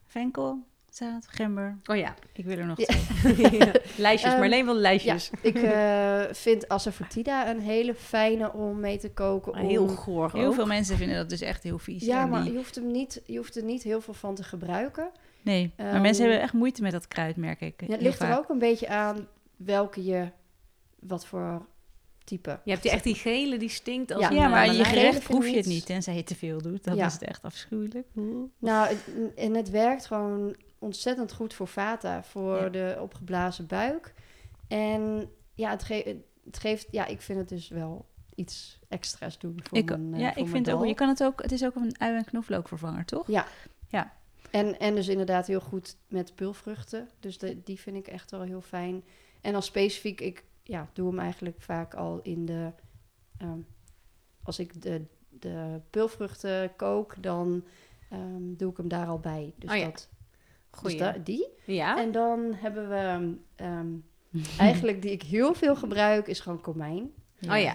Venkel, 0.06 0.58
zaad, 0.90 1.26
gember. 1.30 1.78
Oh 1.86 1.96
ja. 1.96 2.14
Ik 2.32 2.44
wil 2.44 2.58
er 2.58 2.66
nog 2.66 2.78
Ja. 2.78 2.86
twee. 2.86 3.58
lijstjes, 3.96 4.30
Ehm, 4.32 4.40
Marleen 4.40 4.64
wil 4.64 4.74
lijstjes. 4.74 5.30
Ik 5.42 5.56
eh, 5.56 6.20
vind 6.46 6.68
asafoetida 6.68 7.50
een 7.50 7.60
hele 7.60 7.94
fijne 7.94 8.52
om 8.52 8.80
mee 8.80 8.98
te 8.98 9.10
koken. 9.10 9.52
Maar 9.52 9.62
heel 9.62 9.82
om- 9.82 9.88
goor 9.96 10.30
Heel 10.32 10.46
ook. 10.46 10.54
veel 10.54 10.66
mensen 10.66 10.96
vinden 10.96 11.16
dat 11.16 11.28
dus 11.30 11.40
echt 11.40 11.62
heel 11.62 11.78
vies. 11.78 12.04
Ja, 12.04 12.26
maar 12.26 12.42
die- 12.42 12.50
je 12.52 12.56
hoeft, 12.56 12.74
hem 12.74 12.90
niet, 12.90 13.22
je 13.26 13.36
hoeft 13.36 13.56
er 13.56 13.64
niet 13.64 13.82
heel 13.82 14.00
veel 14.00 14.14
van 14.14 14.34
te 14.34 14.42
gebruiken. 14.42 15.10
Nee, 15.42 15.72
maar 15.76 15.86
Ehm, 15.92 16.00
mensen 16.00 16.24
hebben 16.24 16.42
echt 16.42 16.52
moeite 16.52 16.82
met 16.82 16.92
dat 16.92 17.08
kruid, 17.08 17.36
merk 17.36 17.60
ik. 17.60 17.80
Ja, 17.80 17.92
het 17.92 18.00
ligt 18.02 18.16
vaak. 18.18 18.30
er 18.32 18.38
ook 18.38 18.48
een 18.48 18.58
beetje 18.58 18.88
aan 18.88 19.26
welke 19.56 20.04
je, 20.04 20.28
wat 21.00 21.26
voor 21.26 21.66
type. 22.24 22.60
Je 22.64 22.70
hebt 22.70 22.82
die 22.82 22.90
echt 22.92 23.04
die 23.04 23.14
gele, 23.14 23.56
die 23.56 23.68
stinkt 23.68 24.12
als 24.12 24.28
Ja. 24.28 24.48
maar 24.48 24.74
je 24.74 24.84
gerecht 24.84 25.22
proef 25.22 25.48
je 25.48 25.56
het 25.56 25.66
niet- 25.66 25.86
tenzij 25.86 26.14
je 26.14 26.24
te 26.24 26.34
veel 26.34 26.62
doet. 26.62 26.84
Dan 26.84 26.96
Ja. 26.96 27.06
is 27.06 27.12
het 27.12 27.22
echt 27.22 27.42
afschuwelijk. 27.42 28.06
Nou, 28.58 28.96
en 29.36 29.54
het 29.54 29.70
werkt 29.70 30.06
gewoon 30.06 30.56
ontzettend 30.78 31.32
goed 31.32 31.54
voor 31.54 31.68
vata, 31.68 32.22
voor 32.22 32.56
Ja. 32.56 32.68
de 32.68 32.96
opgeblazen 33.00 33.66
buik. 33.66 34.14
En 34.68 35.30
ja, 35.54 35.70
het, 35.70 35.82
ge- 35.82 36.20
het 36.44 36.58
geeft, 36.58 36.86
ja, 36.90 37.06
ik 37.06 37.20
vind 37.20 37.38
het 37.38 37.48
dus 37.48 37.68
wel 37.68 38.06
iets 38.34 38.78
extra's 38.88 39.38
doen 39.38 39.60
voor 39.62 39.78
Ik, 39.78 39.88
mijn, 39.88 40.14
eh, 40.14 40.20
ja, 40.20 40.32
voor 40.32 40.42
ik 40.42 40.48
vind 40.48 40.66
het 40.66 40.74
ook. 40.74 40.86
Je 40.86 40.94
kan 40.94 41.08
het 41.08 41.22
ook. 41.24 41.42
Het 41.42 41.52
is 41.52 41.64
ook 41.64 41.74
een 41.74 41.94
ui- 42.00 42.16
en 42.16 42.24
knoflookvervanger, 42.24 43.04
toch? 43.04 43.26
Ja. 43.26 43.46
Ja. 43.88 44.16
En, 44.50 44.78
en 44.78 44.94
dus 44.94 45.08
inderdaad 45.08 45.46
heel 45.46 45.60
goed 45.60 45.96
met 46.08 46.34
pulvruchten. 46.34 47.08
Dus 47.20 47.38
de, 47.38 47.62
die 47.62 47.80
vind 47.80 47.96
ik 47.96 48.06
echt 48.06 48.30
wel 48.30 48.42
heel 48.42 48.60
fijn. 48.60 49.04
En 49.40 49.52
dan 49.52 49.62
specifiek, 49.62 50.20
ik 50.20 50.44
ja, 50.62 50.88
doe 50.92 51.08
hem 51.08 51.18
eigenlijk 51.18 51.60
vaak 51.62 51.94
al 51.94 52.20
in 52.22 52.46
de... 52.46 52.70
ehm, 53.38 53.58
als 54.42 54.58
ik 54.58 54.82
de, 54.82 55.04
de 55.28 55.80
pulvruchten 55.90 56.76
kook, 56.76 57.22
dan 57.22 57.64
ehm, 58.10 58.54
doe 58.56 58.70
ik 58.70 58.76
hem 58.76 58.88
daar 58.88 59.06
al 59.06 59.18
bij. 59.18 59.52
Dus 59.56 59.70
Oh 59.70 59.76
ja. 59.76 59.84
dat, 59.84 60.08
dus 60.82 60.92
Goeie. 60.92 61.12
da- 61.12 61.18
die. 61.24 61.48
Ja? 61.64 61.98
En 62.02 62.12
dan 62.12 62.54
hebben 62.54 62.88
we... 62.88 63.36
ehm, 63.56 63.88
eigenlijk 64.58 65.02
die 65.02 65.10
ik 65.10 65.22
heel 65.22 65.54
veel 65.54 65.76
gebruik, 65.76 66.26
is 66.26 66.40
gewoon 66.40 66.60
komijn. 66.60 67.10
Oh 67.48 67.58
ja. 67.58 67.74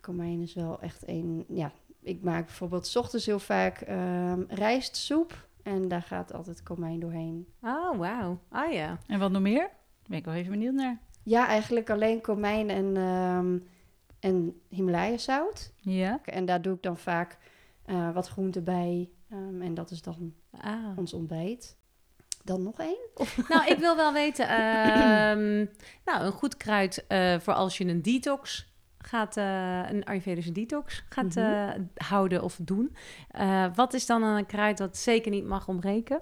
Komijn 0.00 0.40
is 0.40 0.54
wel 0.54 0.80
echt 0.80 1.08
een... 1.08 1.44
Ja, 1.48 1.72
ik 2.02 2.22
maak 2.22 2.44
bijvoorbeeld 2.46 2.86
's 2.86 2.96
ochtends 2.96 3.26
heel 3.26 3.38
vaak 3.38 3.80
ehm, 3.80 4.42
rijstsoep. 4.48 5.48
En 5.62 5.88
daar 5.88 6.02
gaat 6.02 6.32
altijd 6.32 6.62
komijn 6.62 7.00
doorheen. 7.00 7.46
Oh, 7.62 7.96
wauw. 7.98 8.38
Oh 8.52 8.72
ja. 8.72 8.98
En 9.06 9.18
wat 9.18 9.30
nog 9.30 9.42
meer? 9.42 9.58
Daar 9.60 10.08
ben 10.08 10.18
ik 10.18 10.24
wel 10.24 10.34
even 10.34 10.50
benieuwd 10.50 10.74
naar. 10.74 10.98
Ja, 11.22 11.46
eigenlijk 11.46 11.90
alleen 11.90 12.20
komijn 12.20 12.70
en, 12.70 12.96
ehm 12.96 13.58
en 14.20 14.60
Himalaya 14.68 15.16
zout. 15.18 15.72
Ja. 15.80 16.20
En 16.24 16.44
daar 16.44 16.62
doe 16.62 16.74
ik 16.74 16.82
dan 16.82 16.96
vaak 16.96 17.38
eh, 17.84 18.14
wat 18.14 18.28
groente 18.28 18.60
bij. 18.62 19.10
Ehm, 19.30 19.62
en 19.62 19.74
dat 19.74 19.90
is 19.90 20.02
dan 20.02 20.34
Ah. 20.60 20.98
ons 20.98 21.12
ontbijt. 21.12 21.76
Dan 22.44 22.62
nog 22.62 22.78
één? 22.78 22.98
Nou, 23.48 23.66
ik 23.70 23.78
wil 23.78 23.96
wel 23.96 24.12
weten, 24.12 24.48
ehm, 24.48 25.56
nou, 26.04 26.24
een 26.24 26.32
goed 26.32 26.56
kruid 26.56 27.04
eh, 27.06 27.38
voor 27.40 27.52
als 27.54 27.78
je 27.78 27.84
een 27.86 28.02
detox 28.02 28.72
gaat, 28.98 29.36
eh, 29.36 29.80
een 29.90 30.04
Ayurvedische 30.04 30.52
detox 30.52 31.04
gaat 31.08 31.34
Mhm. 31.34 31.38
eh, 31.38 31.70
houden 31.94 32.42
of 32.42 32.58
doen. 32.62 32.96
Wat 33.74 33.94
is 33.94 34.06
dan 34.06 34.22
een 34.22 34.46
kruid 34.46 34.78
dat 34.78 34.96
zeker 34.96 35.30
niet 35.30 35.44
mag 35.46 35.68
ontbreken? 35.68 36.20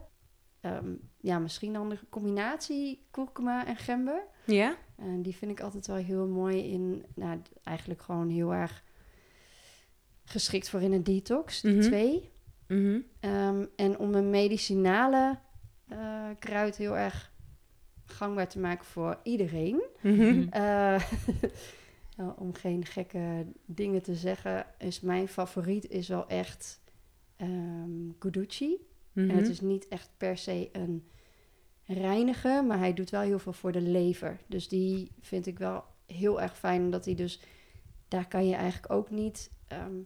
Ehm, 0.61 0.95
ja, 1.21 1.39
misschien 1.39 1.73
dan 1.73 1.89
de 1.89 1.99
combinatie 2.11 3.07
kurkuma 3.11 3.67
en 3.67 3.77
gember. 3.77 4.23
Ja? 4.47 4.77
En 4.97 5.23
die 5.23 5.37
vind 5.37 5.51
ik 5.51 5.61
altijd 5.61 5.87
wel 5.87 5.97
heel 5.97 6.27
mooi 6.27 6.73
in, 6.73 7.05
nou, 7.15 7.41
eigenlijk 7.63 8.03
gewoon 8.03 8.29
heel 8.29 8.55
erg 8.55 8.83
geschikt 10.25 10.69
voor 10.69 10.83
in 10.83 10.93
een 10.93 11.05
detox, 11.05 11.61
die 11.61 11.73
Mhm. 11.73 11.81
twee. 11.83 12.31
Mhm. 12.69 13.01
Ehm, 13.21 13.67
en 13.77 13.99
om 13.99 14.15
een 14.15 14.31
medicinale 14.31 15.39
eh, 15.98 16.28
kruid 16.38 16.76
heel 16.76 16.96
erg 16.96 17.33
gangbaar 18.05 18.48
te 18.48 18.59
maken 18.59 18.85
voor 18.85 19.18
iedereen. 19.22 19.83
Mhm. 20.00 20.46
Eh, 20.50 21.02
nou, 22.16 22.33
om 22.37 22.55
geen 22.55 22.85
gekke 22.85 23.46
dingen 23.64 24.02
te 24.02 24.14
zeggen, 24.14 24.66
is 24.78 25.00
mijn 25.00 25.28
favoriet 25.28 25.88
is 25.88 26.09
wel 26.09 26.28
echt 26.28 26.81
ehm 27.37 28.11
Guducci. 28.18 28.76
Mhm. 29.12 29.31
En 29.31 29.37
het 29.37 29.48
is 29.48 29.61
niet 29.61 29.88
echt 29.88 30.11
per 30.16 30.37
se 30.37 30.68
een 30.72 31.09
reiniger, 31.85 32.64
maar 32.64 32.78
hij 32.78 32.94
doet 32.94 33.11
wel 33.11 33.20
heel 33.20 33.38
veel 33.38 33.52
voor 33.52 33.72
de 33.72 33.81
lever. 33.81 34.40
Dus 34.46 34.68
die 34.68 35.11
vind 35.20 35.46
ik 35.46 35.59
wel 35.59 35.85
heel 36.07 36.40
erg 36.40 36.59
fijn, 36.59 36.83
omdat 36.83 37.05
hij 37.05 37.14
dus... 37.14 37.40
Daar 38.09 38.28
kan 38.28 38.46
je 38.46 38.55
eigenlijk 38.55 38.92
ook 38.92 39.11
niet 39.11 39.50
ehm, 39.66 39.96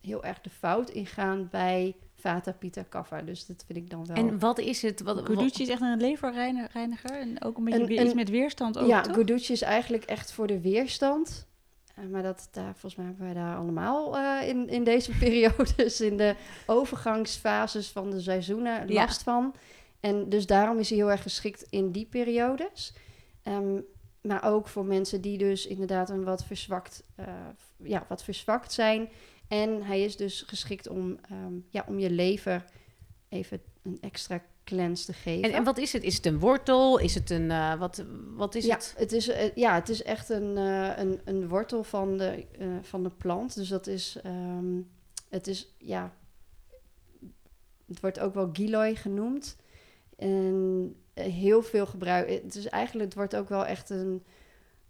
heel 0.00 0.24
erg 0.24 0.40
de 0.40 0.50
fout 0.50 0.90
in 0.90 1.06
gaan 1.06 1.48
bij 1.50 1.96
Vata, 2.22 2.52
Pitta, 2.52 2.82
Kapha. 2.88 3.22
Dus 3.22 3.46
dat 3.46 3.64
vind 3.66 3.78
ik 3.78 3.90
dan 3.90 4.06
wel... 4.06 4.16
En 4.16 4.38
wat 4.38 4.58
is 4.58 4.82
het? 4.82 5.00
Wat, 5.02 5.20
Guducci 5.24 5.62
is 5.62 5.68
echt 5.68 5.80
een 5.80 6.00
leverreiniger 6.00 7.10
en 7.10 7.42
ook 7.44 7.56
een 7.58 7.64
beetje 7.64 7.80
Een- 7.80 7.86
weer 7.86 7.98
een- 7.98 8.04
iets 8.04 8.14
met 8.14 8.28
weerstand 8.30 8.78
ook, 8.78 8.86
ja, 8.88 9.00
toch? 9.00 9.14
Guducci 9.14 9.52
is 9.52 9.62
eigenlijk 9.62 10.04
echt 10.04 10.32
voor 10.32 10.46
de 10.46 10.60
weerstand. 10.60 11.46
Eh, 11.94 12.04
maar 12.04 12.22
dat, 12.22 12.48
daar, 12.52 12.70
volgens 12.72 12.94
mij 12.94 13.06
hebben 13.06 13.24
wij 13.24 13.34
daar 13.34 13.56
allemaal 13.56 14.16
eh, 14.18 14.48
in, 14.48 14.68
in 14.68 14.84
deze 14.84 15.10
periodes, 15.24 16.00
in 16.00 16.16
de 16.16 16.34
overgangsfases 16.66 17.88
van 17.88 18.10
de 18.10 18.20
seizoenen, 18.20 18.88
Ja. 18.88 18.94
last 18.94 19.22
van. 19.22 19.54
En 20.00 20.28
dus 20.28 20.46
daarom 20.46 20.78
is 20.78 20.88
hij 20.88 20.98
heel 20.98 21.10
erg 21.10 21.22
geschikt 21.22 21.66
in 21.70 21.90
die 21.90 22.06
periodes. 22.06 22.94
Ehm, 23.42 23.80
maar 24.20 24.44
ook 24.44 24.68
voor 24.68 24.84
mensen 24.84 25.20
die 25.20 25.38
dus 25.38 25.66
inderdaad 25.66 26.10
een 26.10 26.24
wat 26.24 26.44
verzwakt, 26.44 27.02
eh, 27.14 27.24
ja, 27.76 28.04
wat 28.08 28.24
verzwakt 28.24 28.72
zijn. 28.72 29.08
En 29.52 29.82
hij 29.82 30.02
is 30.02 30.16
dus 30.16 30.44
geschikt 30.46 30.88
om, 30.88 31.18
ehm, 31.30 31.54
ja, 31.68 31.84
om 31.88 31.98
je 31.98 32.10
lever 32.10 32.64
even 33.28 33.60
een 33.82 33.98
extra 34.00 34.42
cleanse 34.64 35.04
te 35.04 35.12
geven. 35.12 35.50
En, 35.50 35.56
en 35.56 35.64
wat 35.64 35.78
is 35.78 35.92
het? 35.92 36.02
Is 36.02 36.16
het 36.16 36.26
een 36.26 36.38
wortel? 36.38 36.98
Is 36.98 37.14
het 37.14 37.30
een... 37.30 37.50
eh, 37.50 37.78
wat, 37.78 38.04
wat 38.34 38.54
is 38.54 38.64
ja, 38.64 38.78
het? 38.96 39.12
is, 39.12 39.28
eh, 39.28 39.54
ja, 39.54 39.74
het 39.74 39.88
is 39.88 40.02
echt 40.02 40.28
een, 40.28 40.56
eh, 40.56 40.90
een, 40.96 41.20
een 41.24 41.48
wortel 41.48 41.84
van 41.84 42.18
de, 42.18 42.46
van 42.82 43.02
de 43.02 43.10
plant. 43.10 43.54
Dus 43.54 43.68
dat 43.68 43.86
is, 43.86 44.18
ehm, 44.22 44.80
het 45.28 45.46
is, 45.46 45.74
ja, 45.78 46.12
het 47.86 48.00
wordt 48.00 48.20
ook 48.20 48.34
wel 48.34 48.50
giloi 48.52 48.96
genoemd. 48.96 49.56
En 50.16 50.96
heel 51.14 51.62
veel 51.62 51.86
gebruik. 51.86 52.30
Het 52.30 52.54
is 52.54 52.66
eigenlijk, 52.66 53.04
het 53.04 53.14
wordt 53.14 53.36
ook 53.36 53.48
wel 53.48 53.66
echt 53.66 53.90
een, 53.90 54.22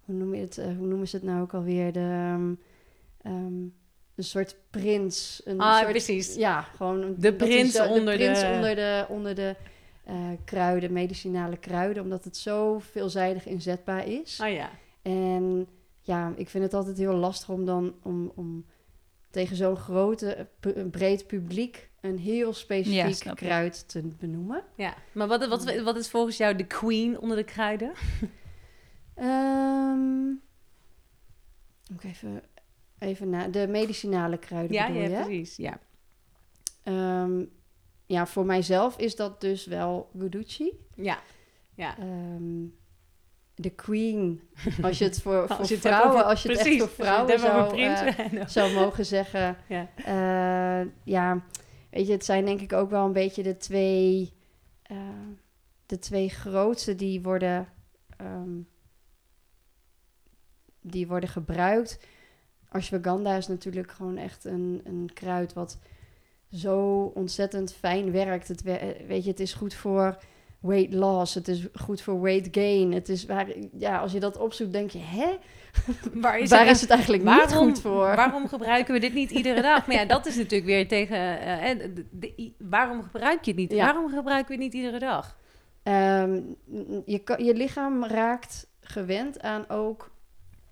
hoe 0.04 0.14
noem 0.14 0.34
je 0.34 0.40
het, 0.40 0.56
hoe 0.56 0.86
noemen 0.86 1.08
ze 1.08 1.16
het 1.16 1.24
nou 1.24 1.42
ook 1.42 1.54
alweer? 1.54 1.92
De, 1.92 2.54
ehm, 3.22 3.66
een 4.16 4.24
soort 4.24 4.56
prins. 4.70 5.40
Een 5.44 5.60
Ah, 5.60 5.78
soort, 5.78 5.90
precies. 5.90 6.34
Ja, 6.34 6.62
gewoon 6.62 7.14
De 7.18 7.34
prins 7.34 7.72
zo- 7.72 7.86
onder 7.88 8.14
prins 8.16 8.40
de- 8.40 8.46
onder 8.54 8.74
de, 8.74 9.06
onder 9.08 9.34
de 9.34 9.56
eh, 10.04 10.14
kruiden, 10.44 10.92
medicinale 10.92 11.56
kruiden, 11.56 12.02
omdat 12.02 12.24
het 12.24 12.36
zo 12.36 12.78
veelzijdig 12.78 13.46
inzetbaar 13.46 14.08
is. 14.08 14.40
Ah 14.40 14.52
ja. 14.52 14.70
En 15.02 15.66
ja, 16.00 16.32
ik 16.36 16.48
vind 16.48 16.64
het 16.64 16.74
altijd 16.74 16.98
heel 16.98 17.14
lastig 17.14 17.48
om 17.48 17.64
dan 17.64 17.94
om, 18.02 18.32
om 18.34 18.66
tegen 19.30 19.56
zo'n 19.56 19.76
grote, 19.76 20.48
eh, 20.60 20.70
breed 20.90 21.26
publiek 21.26 21.90
een 22.00 22.18
heel 22.18 22.52
specifiek 22.52 23.24
ik. 23.24 23.36
kruid 23.36 23.88
te 23.88 24.02
benoemen. 24.18 24.62
ja. 24.76 24.94
Maar 25.12 25.26
wat, 25.28 25.46
wat, 25.48 25.80
wat 25.80 25.96
is 25.96 26.08
volgens 26.10 26.36
jou 26.36 26.56
de 26.56 26.66
queen 26.66 27.18
onder 27.18 27.36
de 27.36 27.44
kruiden? 27.44 27.92
Ehm 29.14 30.30
ook 31.94 32.02
even, 32.02 32.42
even 33.02 33.30
na 33.30 33.48
de 33.48 33.66
medicinale 33.68 34.38
kruiden 34.38 34.76
Ja, 34.76 34.86
bedoel 34.86 35.02
ja, 35.02 35.08
je? 35.18 35.24
precies. 35.24 35.56
Ja. 35.56 35.78
Ehm, 36.82 37.44
ja, 38.06 38.26
voor 38.26 38.44
mijzelf 38.46 38.96
is 38.98 39.16
dat 39.16 39.40
dus 39.40 39.66
wel 39.66 40.10
Guducci. 40.18 40.72
Ja. 40.94 41.18
ja. 41.74 41.98
Ehm, 41.98 42.64
de 43.54 43.70
queen, 43.70 44.40
als 44.82 44.98
je 44.98 45.04
het 45.04 45.20
voor, 45.22 45.46
voor 45.56 45.66
vrouwen, 45.66 46.10
over- 46.12 46.22
als 46.22 46.42
je 46.42 46.48
het 46.48 46.58
precies, 46.60 46.80
echt 46.82 46.90
voor 46.92 47.04
vrouwen 47.04 47.38
zou, 47.38 47.80
eh, 47.80 48.46
zou 48.56 48.72
mogen 48.72 49.06
zeggen. 49.06 49.56
Ja. 49.68 49.88
Eh, 49.96 50.88
ja, 51.04 51.44
weet 51.90 52.06
je, 52.06 52.12
het 52.12 52.24
zijn 52.24 52.44
denk 52.44 52.60
ik 52.60 52.72
ook 52.72 52.90
wel 52.90 53.04
een 53.06 53.12
beetje 53.12 53.42
de 53.42 53.56
twee, 53.56 54.32
eh, 54.82 54.96
de 55.86 55.98
twee 55.98 56.28
grootste 56.28 56.94
die 56.94 57.22
worden, 57.22 57.68
ehm, 58.16 58.60
die 60.80 61.06
worden 61.06 61.28
gebruikt. 61.28 61.98
Ashwagandha 62.72 63.36
is 63.36 63.46
natuurlijk 63.48 63.90
gewoon 63.92 64.16
echt 64.16 64.44
een, 64.44 64.80
een 64.84 65.10
kruid 65.14 65.52
wat 65.52 65.78
zo 66.52 67.02
ontzettend 67.14 67.72
fijn 67.72 68.12
werkt. 68.12 68.48
Het, 68.48 68.62
eh, 68.62 68.74
weet 69.06 69.24
je, 69.24 69.30
het 69.30 69.40
is 69.40 69.52
goed 69.52 69.74
voor 69.74 70.18
weight 70.60 70.92
loss, 70.94 71.34
het 71.34 71.48
is 71.48 71.66
goed 71.74 72.00
voor 72.02 72.20
weight 72.20 72.48
gain. 72.50 72.92
Het 72.92 73.08
is 73.08 73.26
waar, 73.26 73.46
ja, 73.78 73.98
als 73.98 74.12
je 74.12 74.20
dat 74.20 74.36
opzoekt, 74.38 74.72
denk 74.72 74.90
je, 74.90 74.98
hè? 74.98 75.38
Waar 76.20 76.38
is 76.38 76.50
Waar 76.50 76.66
het, 76.66 76.74
is 76.74 76.80
het 76.80 76.90
eigenlijk 76.90 77.22
niet 77.22 77.34
waarom, 77.34 77.68
goed 77.68 77.80
voor? 77.80 78.16
Waarom 78.16 78.48
gebruiken 78.48 78.94
we 78.94 79.00
dit 79.00 79.14
niet 79.14 79.30
iedere 79.30 79.62
dag? 79.62 79.86
Maar 79.86 79.96
ja, 79.96 80.04
dat 80.04 80.26
is 80.26 80.36
natuurlijk 80.36 80.64
weer 80.64 80.88
tegen... 80.88 81.18
de- 81.78 82.06
de- 82.10 82.32
i- 82.38 82.54
waarom 82.58 83.02
gebruik 83.02 83.44
je 83.44 83.50
het 83.50 83.60
niet? 83.60 83.72
Ja. 83.72 83.84
Waarom 83.84 84.10
gebruiken 84.10 84.46
we 84.48 84.64
het 84.64 84.72
niet 84.72 84.82
iedere 84.82 84.98
dag? 84.98 85.36
Ehm, 85.82 86.40
je, 87.04 87.34
je 87.36 87.54
lichaam 87.54 88.04
raakt 88.04 88.66
gewend 88.80 89.40
aan 89.40 89.68
ook 89.68 90.10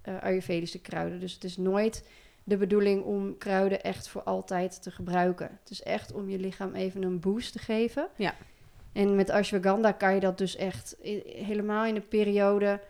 eh, 0.02 0.22
Ayurvedische 0.22 0.80
kruiden. 0.80 1.20
Dus 1.20 1.32
het 1.32 1.44
is 1.44 1.56
nooit 1.56 2.08
de 2.44 2.56
bedoeling 2.56 3.04
om 3.04 3.38
kruiden 3.38 3.82
echt 3.82 4.08
voor 4.08 4.22
altijd 4.22 4.82
te 4.82 4.90
gebruiken. 4.90 5.58
Het 5.60 5.70
is 5.70 5.82
echt 5.82 6.12
om 6.12 6.28
je 6.28 6.38
lichaam 6.38 6.74
even 6.74 7.02
een 7.02 7.20
boost 7.20 7.52
te 7.52 7.58
geven. 7.58 8.08
Ja. 8.16 8.34
En 8.92 9.16
met 9.16 9.30
ashwagandha 9.30 9.92
kan 9.92 10.14
je 10.14 10.20
dat 10.20 10.38
dus 10.38 10.56
echt 10.56 10.96
helemaal 11.26 11.84
in 11.84 11.94
de 11.94 12.00
periode... 12.00 12.80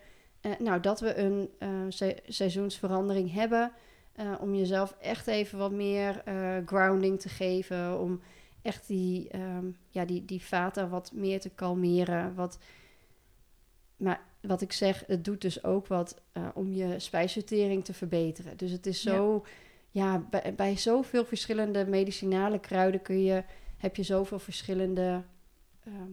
eh, 0.40 0.52
nou, 0.58 0.80
dat 0.80 1.00
we 1.00 1.16
een 1.16 1.50
eh, 1.58 1.68
se- 1.88 2.22
seizoensverandering 2.26 3.32
hebben... 3.32 3.72
om 4.40 4.54
jezelf 4.54 4.96
echt 5.00 5.26
even 5.26 5.58
wat 5.58 5.72
meer 5.72 6.22
grounding 6.66 7.20
te 7.20 7.28
geven... 7.28 7.98
om 7.98 8.20
echt 8.62 8.86
die, 8.86 9.28
ehm, 9.28 9.66
ja, 9.88 10.04
die, 10.04 10.24
die 10.24 10.42
vata 10.42 10.88
wat 10.88 11.12
meer 11.12 11.40
te 11.40 11.50
kalmeren. 11.50 12.34
Wat, 12.34 12.58
maar 13.96 14.20
wat 14.40 14.60
ik 14.60 14.72
zeg, 14.72 15.04
het 15.06 15.24
doet 15.24 15.40
dus 15.40 15.64
ook 15.64 15.86
wat 15.86 16.20
eh, 16.32 16.48
om 16.54 16.72
je 16.72 16.98
spijsvertering 16.98 17.84
te 17.84 17.94
verbeteren. 17.94 18.56
Dus 18.56 18.70
het 18.70 18.86
is 18.86 19.02
zo, 19.02 19.44
ja, 19.90 20.18
bij, 20.30 20.54
bij 20.56 20.76
zoveel 20.76 21.24
verschillende 21.24 21.86
medicinale 21.86 22.58
kruiden 22.58 23.02
kun 23.02 23.22
je, 23.22 23.44
heb 23.76 23.96
je 23.96 24.02
zoveel 24.02 24.38
verschillende 24.38 25.22
ehm, 25.84 26.10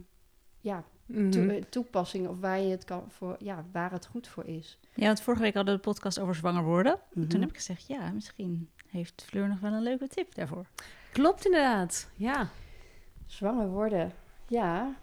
ja, 0.60 0.84
Mhm. 1.06 1.50
eh, 1.50 1.62
toepassingen 1.70 2.30
of 2.30 2.40
waar 2.40 2.60
je 2.60 2.70
het 2.70 2.84
kan 2.86 3.04
voor, 3.08 3.36
ja, 3.40 3.66
waar 3.72 3.92
het 3.92 4.06
goed 4.06 4.28
voor 4.28 4.46
is. 4.46 4.80
Ja, 4.94 5.06
want 5.06 5.22
vorige 5.22 5.42
week 5.44 5.54
hadden 5.54 5.74
we 5.74 5.80
de 5.82 5.88
podcast 5.90 6.20
over 6.20 6.36
zwanger 6.36 6.63
worden. 6.63 7.00
Mhm. 7.13 7.28
Toen 7.28 7.40
heb 7.42 7.50
ik 7.50 7.56
gezegd, 7.56 7.88
ja, 7.88 8.12
misschien 8.12 8.70
heeft 8.88 9.24
Fleur 9.28 9.48
nog 9.48 9.60
wel 9.60 9.74
een 9.74 9.82
leuke 9.84 10.08
tip 10.08 10.36
daarvoor. 10.36 10.66
Klopt 11.12 11.46
inderdaad, 11.46 12.10
ja. 12.16 12.50
Zwanger 13.26 13.68
worden, 13.70 14.12
ja. 14.48 14.96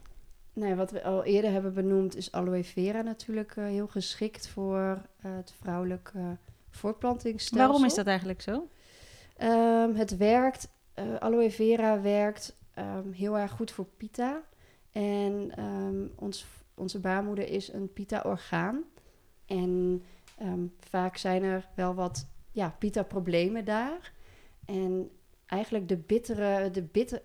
Nee, 0.55 0.75
wat 0.75 0.90
we 0.90 1.03
al 1.03 1.25
eerder 1.25 1.51
hebben 1.51 1.75
benoemd 1.75 2.17
is 2.17 2.33
aloe 2.33 2.64
vera 2.64 3.03
natuurlijk 3.03 3.57
eh, 3.57 3.64
heel 3.64 3.87
geschikt 3.87 4.49
voor 4.49 4.79
eh, 5.21 5.37
het 5.37 5.53
vrouwelijk 5.61 6.11
eh, 6.14 6.23
voortplantingsstelsel. 6.71 7.67
Waarom 7.69 7.87
is 7.87 7.95
dat 7.95 8.07
eigenlijk 8.07 8.43
zo? 8.43 8.69
Ehm, 9.37 9.95
het 9.95 10.17
werkt, 10.17 10.69
eh, 10.95 11.14
aloe 11.19 11.51
vera 11.51 12.01
werkt 12.01 12.57
ehm, 12.75 13.11
heel 13.11 13.38
erg 13.38 13.51
goed 13.53 13.71
voor 13.71 13.87
pita. 13.97 14.43
En 14.93 15.51
ehm, 15.57 16.07
ons, 16.14 16.47
onze 16.75 16.99
baarmoeder 17.01 17.49
is 17.49 17.73
een 17.73 17.93
pita-orgaan. 17.93 18.85
En 19.47 20.03
vaak 20.79 21.17
zijn 21.17 21.43
er 21.43 21.69
wel 21.75 21.95
wat 21.95 22.27
ja, 22.51 22.75
pita-problemen 22.79 23.64
daar. 23.64 24.12
En 24.64 25.11
eigenlijk 25.47 25.88
de 25.88 25.97
bittere, 25.97 26.71
de 26.71 26.83
bitter, 26.83 27.21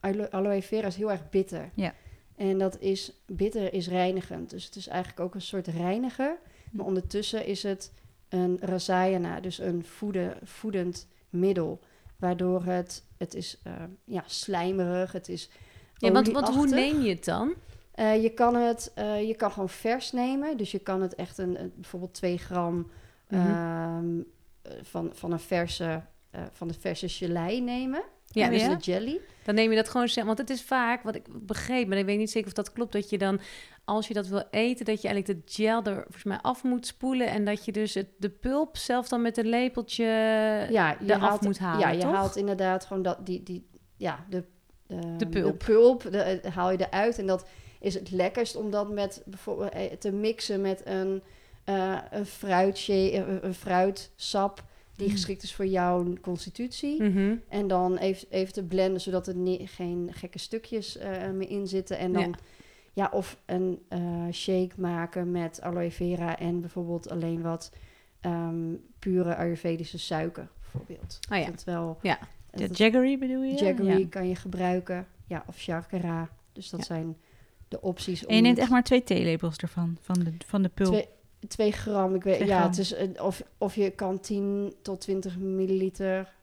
alo- 0.00 0.28
aloe 0.30 0.62
vera 0.62 0.86
is 0.86 0.96
heel 0.96 1.10
erg 1.10 1.28
bitter. 1.30 1.70
Ja. 1.74 1.94
En 2.36 2.58
dat 2.58 2.80
is, 2.80 3.12
bitter 3.26 3.72
is 3.72 3.88
reinigend. 3.88 4.50
Dus 4.50 4.64
het 4.64 4.76
is 4.76 4.86
eigenlijk 4.88 5.20
ook 5.20 5.34
een 5.34 5.40
soort 5.42 5.66
reiniger. 5.66 6.36
Maar 6.70 6.82
Hm. 6.84 6.88
ondertussen 6.88 7.46
is 7.46 7.62
het 7.62 7.92
een 8.28 8.58
rasayana, 8.60 9.40
dus 9.40 9.58
een 9.58 9.84
voede, 9.84 10.36
voedend 10.42 11.06
middel. 11.30 11.80
Waardoor 12.16 12.64
het, 12.64 13.04
het 13.16 13.34
is 13.34 13.60
eh, 13.62 13.72
ja, 14.04 14.22
slijmerig, 14.26 15.12
het 15.12 15.28
is 15.28 15.50
ja 15.96 16.12
want, 16.12 16.28
want 16.32 16.48
hoe 16.48 16.66
neem 16.66 17.00
je 17.02 17.08
het 17.14 17.24
dan? 17.24 17.54
Eh, 17.92 18.22
je, 18.22 18.30
kan 18.30 18.54
het, 18.54 18.92
eh, 18.94 19.26
je 19.28 19.34
kan 19.34 19.50
gewoon 19.52 19.68
vers 19.68 20.12
nemen. 20.12 20.56
Dus 20.56 20.70
je 20.70 20.78
kan 20.78 21.02
het 21.02 21.14
echt 21.14 21.38
een, 21.38 21.60
een- 21.60 21.72
bijvoorbeeld 21.74 22.14
2 22.14 22.38
gram 22.38 22.90
Mhm. 23.28 23.40
ehm, 23.50 24.18
eh, 24.62 24.72
van, 24.82 25.10
van 25.14 25.32
een 25.32 25.40
verse, 25.40 26.02
van 26.52 26.68
de 26.68 26.74
verse 26.74 27.08
gelei 27.08 27.60
nemen. 27.60 28.02
Ja, 28.40 28.50
Ja, 28.50 28.50
dus 28.50 28.84
de 28.84 28.92
jelly. 28.92 29.20
Dan 29.44 29.54
neem 29.54 29.70
je 29.70 29.76
dat 29.76 29.88
gewoon 29.88 30.08
zelf. 30.08 30.26
Want 30.26 30.38
het 30.38 30.50
is 30.50 30.62
vaak, 30.62 31.02
wat 31.02 31.14
ik 31.14 31.24
begreep, 31.46 31.88
maar 31.88 31.98
ik 31.98 32.04
weet 32.04 32.18
niet 32.18 32.30
zeker 32.30 32.48
of 32.48 32.52
dat 32.54 32.72
klopt, 32.72 32.92
dat 32.92 33.10
je 33.10 33.18
dan, 33.18 33.40
als 33.84 34.08
je 34.08 34.14
dat 34.14 34.26
wil 34.26 34.44
eten, 34.50 34.84
dat 34.84 35.02
je 35.02 35.08
eigenlijk 35.08 35.46
de 35.46 35.52
gel 35.52 35.82
er 35.82 36.02
volgens 36.02 36.24
mij 36.24 36.38
af 36.40 36.62
moet 36.62 36.86
spoelen. 36.86 37.28
En 37.28 37.44
dat 37.44 37.64
je 37.64 37.72
dus 37.72 37.94
het, 37.94 38.08
de 38.18 38.28
pulp 38.28 38.76
zelf 38.76 39.08
dan 39.08 39.22
met 39.22 39.36
een 39.36 39.46
lepeltje 39.46 40.04
ja, 40.70 40.96
je 41.00 41.04
eraf 41.04 41.20
haalt, 41.20 41.40
moet 41.40 41.58
halen. 41.58 41.80
Ja, 41.80 41.90
je 41.90 42.00
toch? 42.00 42.12
haalt 42.12 42.36
inderdaad 42.36 42.84
gewoon 42.84 43.02
dat, 43.02 43.26
die, 43.26 43.42
die, 43.42 43.66
ja, 43.96 44.24
de, 44.28 44.44
ehm, 44.86 45.18
De 45.18 45.26
pulp. 45.26 45.60
De 45.60 45.66
pulp 45.66 46.02
de, 46.10 46.18
eh, 46.18 46.54
haal 46.54 46.70
je 46.70 46.86
eruit. 46.90 47.18
En 47.18 47.26
dat 47.26 47.46
is 47.80 47.94
het 47.94 48.10
lekkerst 48.10 48.56
om 48.56 48.70
dat 48.70 48.90
met 48.90 49.22
bijvoorbeeld 49.24 49.72
eh, 49.72 49.92
te 49.98 50.12
mixen 50.12 50.60
met 50.60 50.82
een, 50.84 51.22
eh 51.64 51.98
een, 52.10 52.26
fruitje, 52.26 53.10
eh, 53.10 53.24
een 53.40 53.54
fruitsap 53.54 54.64
die 54.96 55.06
Mm. 55.06 55.12
geschikt 55.12 55.42
is 55.42 55.54
voor 55.54 55.66
jouw 55.66 56.12
constitutie. 56.20 57.02
Mhm. 57.02 57.34
En 57.48 57.68
dan 57.68 57.96
even, 57.96 58.28
even 58.30 58.52
te 58.52 58.64
blenden, 58.64 59.00
zodat 59.00 59.26
er 59.26 59.34
geen 59.68 60.08
gekke 60.12 60.38
stukjes 60.38 60.96
eh, 60.96 61.30
meer 61.30 61.50
in 61.50 61.66
zitten. 61.66 61.98
En 61.98 62.12
dan, 62.12 62.22
Ja. 62.28 62.34
ja, 62.92 63.08
of 63.12 63.38
een 63.46 63.82
eh, 63.88 64.00
shake 64.32 64.70
maken 64.76 65.30
met 65.30 65.60
aloe 65.60 65.90
vera 65.90 66.38
en 66.38 66.60
bijvoorbeeld 66.60 67.10
alleen 67.10 67.42
wat 67.42 67.70
ehm, 68.20 68.74
pure 68.98 69.36
Ayurvedische 69.36 69.98
suiker, 69.98 70.48
bijvoorbeeld. 70.60 71.18
Oh 71.32 71.38
ja. 71.38 71.46
Dat 71.50 71.64
wel 71.64 71.98
Ja. 72.02 72.18
De 72.50 72.66
Jaggery 72.72 73.18
bedoel 73.18 73.42
je? 73.42 73.54
Jaggery 73.64 73.98
Ja. 74.00 74.06
kan 74.08 74.28
je 74.28 74.34
gebruiken. 74.36 75.06
Ja, 75.26 75.44
of 75.46 75.58
Shakara. 75.58 76.28
Dus 76.52 76.70
dat 76.70 76.80
Ja. 76.80 76.86
zijn 76.86 77.16
de 77.68 77.80
opties. 77.80 78.22
om 78.24 78.28
En 78.30 78.36
je 78.36 78.42
neemt 78.42 78.58
echt 78.58 78.70
maar 78.70 78.82
twee 78.82 79.02
theelepels 79.02 79.56
ervan, 79.56 79.96
van 80.00 80.14
de, 80.18 80.32
van 80.46 80.62
de 80.62 80.68
pulp. 80.68 80.92
Twee, 80.92 81.08
twee 81.48 81.72
gram. 81.72 82.14
Ik 82.14 82.22
weet, 82.22 82.46
ja, 82.46 82.66
het 82.66 82.78
is, 82.78 82.94
een- 82.94 83.20
of, 83.20 83.42
of 83.58 83.74
je 83.74 83.90
kan 83.90 84.20
10 84.20 84.74
tot 84.82 85.00
20 85.00 85.38
milliliter 85.38 86.34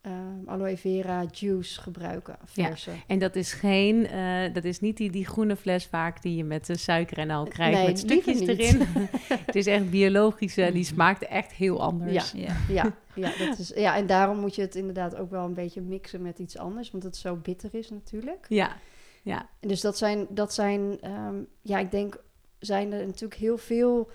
ehm, 0.00 0.14
aloe 0.48 0.76
vera 0.76 1.24
juice 1.32 1.80
gebruiken. 1.80 2.36
Ja. 2.52 2.66
Verse. 2.66 2.90
En 3.06 3.18
dat 3.18 3.36
is 3.36 3.52
geen, 3.52 4.06
eh, 4.06 4.54
dat 4.54 4.64
is 4.64 4.80
niet 4.80 4.96
die, 4.96 5.10
die 5.10 5.26
groene 5.26 5.56
fles 5.56 5.86
vaak 5.86 6.22
die 6.22 6.36
je 6.36 6.44
met 6.44 6.66
de 6.66 6.76
suiker 6.76 7.18
en 7.18 7.30
al 7.30 7.44
krijgt 7.44 7.78
Nee, 7.78 7.86
met 7.86 7.98
stukjes 7.98 8.40
erin. 8.40 8.80
het 9.46 9.54
is 9.54 9.66
echt 9.66 9.90
biologisch, 9.90 10.56
eh, 10.56 10.72
die 10.72 10.84
smaakt 10.84 11.22
echt 11.26 11.52
heel 11.52 11.80
anders. 11.82 12.32
Ja. 12.32 12.56
Ja. 12.68 12.84
Ja, 12.84 12.94
ja, 13.14 13.46
dat 13.46 13.58
is, 13.58 13.72
ja, 13.74 13.96
en 13.96 14.06
daarom 14.06 14.38
moet 14.38 14.54
je 14.54 14.62
het 14.62 14.74
inderdaad 14.74 15.16
ook 15.16 15.30
wel 15.30 15.44
een 15.44 15.54
beetje 15.54 15.80
mixen 15.80 16.22
met 16.22 16.38
iets 16.38 16.58
anders. 16.58 16.90
Want 16.90 17.02
het 17.04 17.16
zo 17.16 17.36
bitter 17.36 17.74
is 17.74 17.90
natuurlijk. 17.90 18.46
Ja, 18.48 18.76
ja. 19.22 19.48
En 19.60 19.68
Dus 19.68 19.80
dat 19.80 19.98
zijn, 19.98 20.26
dat 20.30 20.54
zijn 20.54 21.00
ehm, 21.00 21.36
ja, 21.62 21.78
ik 21.78 21.90
denk, 21.90 22.20
zijn 22.58 22.92
er 22.92 23.06
natuurlijk 23.06 23.40
heel 23.40 23.58
veel. 23.58 24.10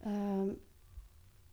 ehm, 0.00 0.48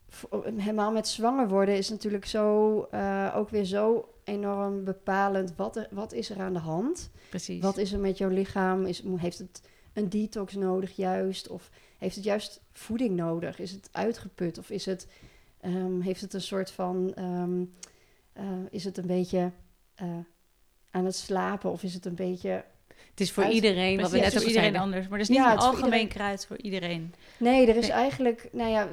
voor- 0.09 0.45
helemaal 0.55 0.91
met 0.91 1.07
zwanger 1.07 1.47
worden 1.47 1.77
is 1.77 1.89
natuurlijk 1.89 2.25
zo 2.25 2.81
eh, 2.91 3.33
ook 3.35 3.49
weer 3.49 3.63
zo 3.65 4.13
enorm 4.23 4.83
bepalend. 4.83 5.55
Wat, 5.55 5.75
er, 5.77 5.87
wat 5.91 6.13
is 6.13 6.29
er 6.29 6.39
aan 6.39 6.53
de 6.53 6.59
hand? 6.59 7.09
Precies. 7.29 7.61
Wat 7.61 7.77
is 7.77 7.91
er 7.91 7.99
met 7.99 8.17
jouw 8.17 8.29
lichaam? 8.29 8.85
Is, 8.85 9.03
heeft 9.15 9.37
het 9.37 9.61
een 9.93 10.09
detox 10.09 10.53
nodig 10.53 10.95
juist? 10.95 11.47
Of 11.47 11.69
heeft 11.97 12.15
het 12.15 12.23
juist 12.23 12.61
voeding 12.71 13.15
nodig? 13.15 13.59
Is 13.59 13.71
het 13.71 13.89
uitgeput? 13.91 14.57
Of 14.57 14.69
is 14.69 14.85
het, 14.85 15.07
ehm, 15.59 15.99
heeft 15.99 16.21
het 16.21 16.33
een 16.33 16.41
soort 16.41 16.71
van... 16.71 17.13
ehm, 17.15 17.63
eh, 18.33 18.45
is 18.69 18.83
het 18.83 18.97
een 18.97 19.07
beetje 19.07 19.51
eh, 19.95 20.07
aan 20.91 21.05
het 21.05 21.15
slapen? 21.15 21.71
Of 21.71 21.83
is 21.83 21.93
het 21.93 22.05
een 22.05 22.15
beetje... 22.15 22.63
Het 23.09 23.19
is 23.19 23.31
voor 23.31 23.43
Uit- 23.43 23.53
iedereen, 23.53 24.01
wat 24.01 24.11
we 24.11 24.17
net 24.19 24.31
voor 24.33 24.41
ook 24.41 24.47
iedereen 24.47 24.77
anders. 24.77 25.03
Maar 25.07 25.13
er 25.15 25.23
is 25.23 25.29
niet 25.29 25.37
Ja, 25.37 25.51
een 25.51 25.57
algemeen 25.57 25.83
iedereen. 25.85 26.07
kruid 26.07 26.45
voor 26.45 26.57
iedereen. 26.57 27.13
Nee, 27.39 27.67
er 27.67 27.75
is 27.75 27.87
Nee. 27.87 27.91
eigenlijk... 27.91 28.49
Nou 28.51 28.69
ja, 28.69 28.87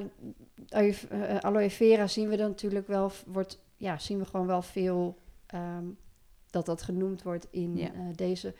aloe, 0.68 0.94
eh, 1.10 1.36
aloe 1.38 1.70
vera 1.70 2.06
zien 2.06 2.28
we 2.28 2.36
dan 2.36 2.48
natuurlijk 2.48 2.86
wel... 2.86 3.10
Wordt, 3.26 3.62
ja, 3.76 3.98
zien 3.98 4.18
we 4.18 4.24
gewoon 4.24 4.46
wel 4.46 4.62
veel... 4.62 5.18
ehm, 5.46 5.84
dat 6.50 6.66
dat 6.66 6.82
genoemd 6.82 7.22
wordt 7.22 7.46
in 7.50 7.76
Ja. 7.76 7.84
eh, 7.86 8.00
deze 8.14 8.54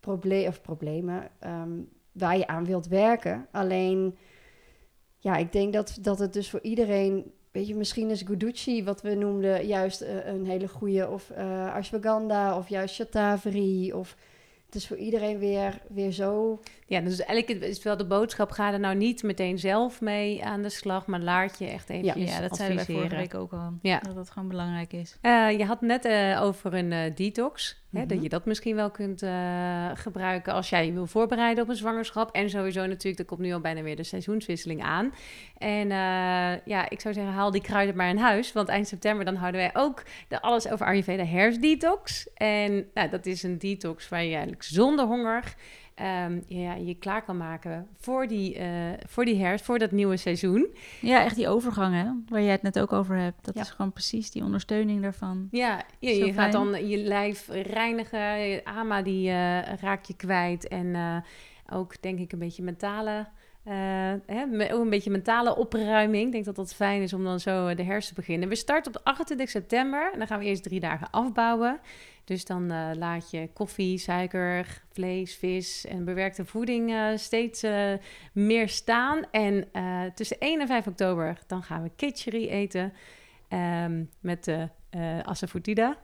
proble 0.00 0.44
of 0.48 0.60
problemen 0.60 1.28
ehm, 1.38 1.70
waar 2.12 2.36
je 2.38 2.46
aan 2.46 2.64
wilt 2.64 2.86
werken. 2.86 3.46
Alleen, 3.52 4.16
ja, 5.18 5.36
ik 5.36 5.52
denk 5.52 5.72
dat, 5.72 5.98
dat 6.00 6.18
het 6.18 6.32
dus 6.32 6.50
voor 6.50 6.60
iedereen, 6.62 7.32
weet 7.50 7.66
je, 7.68 7.74
misschien 7.74 8.10
is 8.10 8.22
Guducci, 8.22 8.84
wat 8.84 9.02
we 9.02 9.14
noemden, 9.14 9.66
juist 9.66 10.00
eh, 10.00 10.26
een 10.26 10.46
hele 10.46 10.68
goede, 10.68 11.08
of 11.08 11.30
eh 11.30 11.74
ashwagandha, 11.74 12.58
of 12.58 12.68
juist 12.68 12.94
shatavari, 12.94 13.92
of 13.92 14.16
het 14.74 14.82
is 14.82 14.88
voor 14.88 14.98
iedereen 14.98 15.38
weer, 15.38 15.80
weer 15.88 16.12
zo. 16.12 16.60
Ja, 16.94 17.00
dus 17.00 17.20
eigenlijk 17.20 17.64
is 17.64 17.82
wel 17.82 17.96
de 17.96 18.06
boodschap, 18.06 18.50
ga 18.50 18.72
er 18.72 18.80
nou 18.80 18.94
niet 18.94 19.22
meteen 19.22 19.58
zelf 19.58 20.00
mee 20.00 20.44
aan 20.44 20.62
de 20.62 20.68
slag, 20.68 21.06
maar 21.06 21.20
laat 21.20 21.58
je 21.58 21.66
echt 21.66 21.90
even 21.90 22.20
Ja, 22.20 22.40
dat 22.40 22.56
zeiden 22.56 22.76
wij 22.76 22.94
vorige 22.94 23.16
week 23.16 23.34
ook 23.34 23.52
al. 23.52 23.72
Ja. 23.82 23.98
Dat 23.98 24.14
dat 24.14 24.30
gewoon 24.30 24.48
belangrijk 24.48 24.92
is. 24.92 25.18
Eh, 25.20 25.50
je 25.58 25.64
had 25.64 25.80
net 25.80 26.04
eh, 26.04 26.42
over 26.42 26.74
een 26.74 26.92
eh, 26.92 27.14
detox. 27.14 27.82
Hè, 27.92 28.00
Mhm. 28.00 28.08
dat 28.08 28.22
je 28.22 28.28
dat 28.28 28.44
misschien 28.44 28.76
wel 28.76 28.90
kunt 28.90 29.24
gebruiken 29.94 30.52
als 30.52 30.68
jij 30.68 30.86
je 30.86 30.92
wil 30.92 31.06
voorbereiden 31.06 31.64
op 31.64 31.70
een 31.70 31.76
zwangerschap. 31.76 32.34
En 32.34 32.50
sowieso 32.50 32.86
natuurlijk, 32.86 33.18
er 33.18 33.24
komt 33.24 33.40
nu 33.40 33.52
al 33.52 33.60
bijna 33.60 33.82
weer 33.82 33.96
de 33.96 34.02
seizoenswisseling 34.02 34.82
aan. 34.82 35.12
En 35.58 35.88
ja, 36.64 36.90
ik 36.90 37.00
zou 37.00 37.14
zeggen, 37.14 37.32
haal 37.32 37.50
die 37.50 37.60
kruiden 37.60 37.96
maar 37.96 38.08
in 38.08 38.16
huis. 38.16 38.52
Want 38.52 38.68
eind 38.68 38.88
september 38.88 39.24
dan 39.24 39.34
houden 39.34 39.60
wij 39.60 39.70
ook 39.72 40.02
de 40.28 40.40
Alles 40.40 40.68
over 40.68 40.86
Ayurveda 40.86 41.24
herfstdetox. 41.24 42.28
En 42.34 42.86
nou, 42.94 43.08
dat 43.08 43.26
is 43.26 43.42
een 43.42 43.58
detox 43.58 44.08
waar 44.08 44.24
je 44.24 44.30
eigenlijk 44.32 44.62
zonder 44.62 45.04
honger... 45.04 45.54
ehm, 45.94 46.40
ja, 46.46 46.74
je 46.74 46.94
klaar 46.94 47.24
kan 47.24 47.36
maken 47.36 47.86
voor 47.98 48.26
die, 48.26 48.54
eh, 48.58 48.68
voor 49.06 49.24
die 49.24 49.36
herfst, 49.44 49.64
voor 49.64 49.78
dat 49.78 49.90
nieuwe 49.90 50.16
seizoen. 50.16 50.66
Ja, 51.00 51.24
echt 51.24 51.36
die 51.36 51.48
overgang, 51.48 51.94
hè, 51.94 52.10
waar 52.28 52.42
jij 52.42 52.52
het 52.52 52.62
net 52.62 52.78
ook 52.80 52.92
over 52.92 53.16
hebt. 53.16 53.44
Dat 53.44 53.54
Ja. 53.54 53.60
is 53.60 53.70
gewoon 53.70 53.92
precies 53.92 54.30
die 54.30 54.42
ondersteuning 54.44 55.02
daarvan. 55.02 55.48
Ja, 55.50 55.82
je, 55.98 56.32
gaat 56.32 56.52
dan 56.52 56.88
je 56.88 56.96
lijf 56.96 57.48
reinigen. 57.48 58.38
Je 58.38 58.64
ama 58.64 59.02
die 59.02 59.28
eh, 59.28 59.74
raak 59.80 60.04
je 60.04 60.16
kwijt. 60.16 60.68
En 60.68 60.94
eh, 60.94 61.16
ook 61.76 62.02
denk 62.02 62.18
ik 62.18 62.32
een 62.32 62.38
beetje 62.38 62.62
mentale... 62.62 63.26
eh, 63.64 63.74
hè, 64.26 64.72
ook 64.72 64.80
een 64.80 64.90
beetje 64.90 65.10
mentale 65.10 65.56
opruiming. 65.56 66.26
Ik 66.26 66.32
denk 66.32 66.44
dat 66.44 66.56
dat 66.56 66.74
fijn 66.74 67.02
is 67.02 67.12
om 67.12 67.24
dan 67.24 67.40
zo 67.40 67.66
eh, 67.66 67.76
de 67.76 67.82
herfst 67.82 68.08
te 68.08 68.14
beginnen. 68.14 68.48
We 68.48 68.54
starten 68.54 68.94
op 68.94 69.00
28 69.04 69.50
september. 69.50 70.10
En 70.12 70.18
dan 70.18 70.26
gaan 70.26 70.38
we 70.38 70.44
eerst 70.44 70.62
drie 70.62 70.80
dagen 70.80 71.10
afbouwen. 71.10 71.80
Dus 72.24 72.44
dan 72.44 72.70
eh, 72.70 72.90
laat 72.94 73.30
je 73.30 73.48
koffie, 73.52 73.98
suiker, 73.98 74.82
vlees, 74.92 75.34
vis 75.34 75.86
en 75.86 76.04
bewerkte 76.04 76.44
voeding 76.44 76.94
steeds 77.14 77.64
meer 78.32 78.68
staan. 78.68 79.22
En 79.30 79.68
tussen 80.14 80.38
1 80.38 80.60
en 80.60 80.66
5 80.66 80.86
oktober 80.86 81.38
dan 81.46 81.62
gaan 81.62 81.82
we 81.82 81.90
kitchery 81.96 82.48
eten. 82.48 82.92
ehm, 83.48 84.04
met 84.20 84.44
de 84.44 84.68
eh 84.94 85.18
asafoetida. 85.18 85.96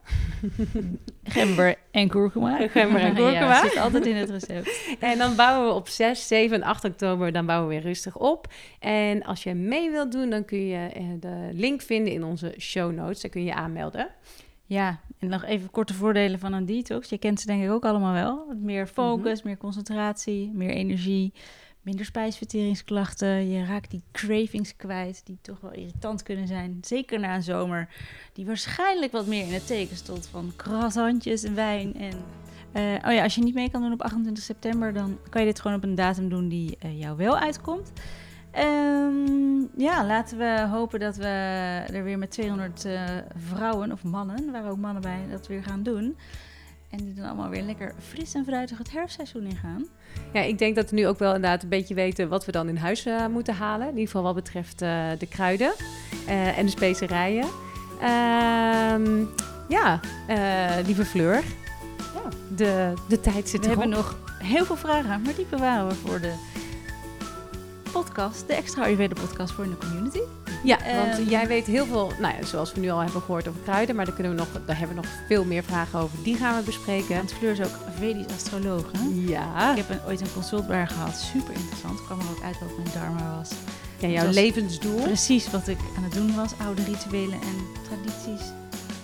Gember 1.23 1.75
en 1.91 2.07
kurkuma. 2.07 2.57
Gember 2.67 3.01
en 3.01 3.15
kurkuma. 3.15 3.31
Ja, 3.31 3.61
zit 3.61 3.77
altijd 3.77 4.05
in 4.05 4.15
het 4.15 4.29
recept. 4.29 4.89
En 4.99 5.17
dan 5.17 5.35
bouwen 5.35 5.67
we 5.67 5.73
op 5.73 5.87
6, 5.87 6.27
7 6.27 6.55
en 6.55 6.63
8 6.63 6.83
oktober, 6.83 7.31
dan 7.31 7.45
bouwen 7.45 7.69
we 7.69 7.73
weer 7.73 7.83
rustig 7.83 8.17
op. 8.17 8.47
En 8.79 9.23
als 9.23 9.43
je 9.43 9.53
mee 9.53 9.91
wilt 9.91 10.11
doen, 10.11 10.29
dan 10.29 10.45
kun 10.45 10.67
je 10.67 10.87
eh, 10.87 11.03
de 11.19 11.49
link 11.51 11.81
vinden 11.81 12.13
in 12.13 12.23
onze 12.23 12.55
show 12.59 12.91
notes. 12.93 13.21
Daar 13.21 13.31
kun 13.31 13.41
je 13.41 13.47
je 13.47 13.55
aanmelden. 13.55 14.09
Ja, 14.65 14.99
en 15.19 15.27
nog 15.27 15.43
even 15.43 15.71
korte 15.71 15.93
voordelen 15.93 16.39
van 16.39 16.53
een 16.53 16.65
detox. 16.65 17.09
Je 17.09 17.17
kent 17.17 17.39
ze 17.39 17.45
denk 17.45 17.63
ik 17.63 17.69
ook 17.69 17.85
allemaal 17.85 18.13
wel. 18.13 18.55
Meer 18.55 18.87
focus, 18.87 19.43
meer 19.43 19.57
concentratie, 19.57 20.51
meer 20.53 20.69
energie, 20.69 21.33
minder 21.81 22.05
spijsverteringsklachten. 22.05 23.49
Je 23.49 23.65
raakt 23.65 23.91
die 23.91 24.03
cravings 24.11 24.75
kwijt, 24.75 25.21
die 25.25 25.37
toch 25.41 25.59
wel 25.59 25.71
irritant 25.71 26.23
kunnen 26.23 26.47
zijn. 26.47 26.77
Zeker 26.81 27.19
na 27.19 27.35
een 27.35 27.43
zomer, 27.43 27.89
die 28.33 28.45
waarschijnlijk 28.45 29.11
wat 29.11 29.27
meer 29.27 29.45
in 29.45 29.53
het 29.53 29.67
teken 29.67 29.95
stond 29.95 30.27
van 30.27 30.53
croissantjes 30.55 31.43
en 31.43 31.55
wijn. 31.55 31.95
En, 31.95 32.13
eh, 32.71 33.07
oh 33.07 33.13
ja, 33.13 33.23
als 33.23 33.35
je 33.35 33.43
niet 33.43 33.53
mee 33.53 33.71
kan 33.71 33.81
doen 33.81 33.93
op 33.93 34.01
28 34.01 34.43
september, 34.43 34.93
dan 34.93 35.17
kan 35.29 35.41
je 35.41 35.47
dit 35.47 35.59
gewoon 35.59 35.77
op 35.77 35.83
een 35.83 35.95
datum 35.95 36.29
doen 36.29 36.47
die 36.47 36.77
eh, 36.79 36.99
jou 36.99 37.17
wel 37.17 37.37
uitkomt. 37.37 37.91
Ehm, 38.51 39.59
ja, 39.77 40.05
laten 40.05 40.37
we 40.37 40.67
hopen 40.71 40.99
dat 40.99 41.15
we 41.15 41.25
er 41.93 42.03
weer 42.03 42.17
met 42.17 42.31
200 42.31 42.85
eh, 42.85 43.03
vrouwen 43.35 43.91
of 43.91 44.03
mannen, 44.03 44.51
waren 44.51 44.71
ook 44.71 44.77
mannen 44.77 45.01
bij, 45.01 45.19
dat 45.29 45.47
weer 45.47 45.63
gaan 45.63 45.83
doen. 45.83 46.17
En 46.91 46.97
die 46.97 47.13
dan 47.13 47.25
allemaal 47.25 47.49
weer 47.49 47.61
lekker 47.63 47.93
fris 48.07 48.33
en 48.33 48.45
fruitig 48.45 48.77
het 48.77 48.91
herfstseizoen 48.91 49.43
ingaan. 49.45 49.85
Ja, 50.33 50.41
ik 50.41 50.57
denk 50.57 50.75
dat 50.75 50.89
we 50.89 50.95
nu 50.95 51.07
ook 51.07 51.19
wel 51.19 51.33
inderdaad 51.35 51.63
een 51.63 51.69
beetje 51.69 51.93
weten 51.93 52.29
wat 52.29 52.45
we 52.45 52.51
dan 52.51 52.67
in 52.69 52.75
huis 52.77 53.05
eh, 53.05 53.25
moeten 53.27 53.53
halen. 53.55 53.85
In 53.87 53.91
ieder 53.93 54.05
geval 54.05 54.23
wat 54.23 54.35
betreft 54.35 54.81
eh, 54.81 55.05
de 55.17 55.27
kruiden 55.27 55.73
eh, 56.27 56.57
en 56.57 56.65
de 56.65 56.71
specerijen. 56.71 57.47
Ehm, 58.01 59.23
ja, 59.67 59.99
lieve 60.85 61.05
Fleur, 61.05 61.43
Ja. 62.13 62.29
de, 62.55 62.93
de 63.07 63.19
tijd 63.19 63.49
zit 63.49 63.59
we 63.65 63.65
erop. 63.71 63.79
hebben 63.79 63.97
nog 63.97 64.17
heel 64.43 64.65
veel 64.65 64.75
vragen, 64.75 65.21
maar 65.21 65.35
die 65.35 65.45
bewaren 65.49 65.87
we 65.87 65.93
voor 65.95 66.19
de 66.21 66.33
podcast, 67.91 68.47
de 68.47 68.53
extra 68.53 68.83
Ayurveda 68.83 69.21
podcast 69.21 69.51
voor 69.53 69.63
in 69.63 69.69
de 69.69 69.77
community. 69.77 70.19
Ja, 70.63 70.77
want 70.95 71.17
Ehm, 71.19 71.29
jij 71.29 71.47
weet 71.47 71.65
heel 71.65 71.85
veel, 71.85 72.11
nou 72.19 72.33
ja, 72.39 72.45
zoals 72.45 72.73
we 72.73 72.79
nu 72.79 72.89
al 72.89 72.99
hebben 72.99 73.21
gehoord 73.21 73.47
over 73.47 73.61
kruiden, 73.61 73.95
maar 73.95 74.05
daar, 74.05 74.13
kunnen 74.13 74.31
we 74.33 74.37
nog, 74.39 74.47
daar 74.65 74.77
hebben 74.77 74.95
we 74.95 75.01
nog 75.01 75.11
veel 75.27 75.43
meer 75.45 75.63
vragen 75.63 75.99
over. 75.99 76.17
Die 76.23 76.35
gaan 76.35 76.57
we 76.57 76.63
bespreken. 76.65 77.15
Want 77.15 77.33
Fleur 77.33 77.51
is 77.51 77.59
ook 77.59 77.77
Vedisch 77.97 78.25
astroloog. 78.35 78.85
Hè? 78.91 78.99
Ja, 79.31 79.71
Ik 79.71 79.77
heb 79.77 79.89
een, 79.89 79.99
ooit 80.07 80.21
een 80.21 80.33
consult 80.33 80.67
bij 80.67 80.77
haar 80.77 80.87
gehad, 80.87 81.17
super 81.33 81.53
interessant. 81.53 81.99
Ik 81.99 82.05
kwam 82.05 82.19
er 82.19 82.25
ook 82.37 82.43
uit 82.43 82.59
wat 82.59 82.77
mijn 82.77 82.89
dharma 82.93 83.35
was. 83.37 83.49
ja 83.97 84.07
jouw 84.07 84.25
was 84.25 84.35
levensdoel. 84.35 85.01
Precies 85.01 85.51
wat 85.51 85.67
ik 85.67 85.77
aan 85.97 86.03
het 86.03 86.13
doen 86.13 86.35
was, 86.35 86.51
oude 86.65 86.83
rituelen 86.83 87.39
en 87.41 87.55
tradities 87.87 88.47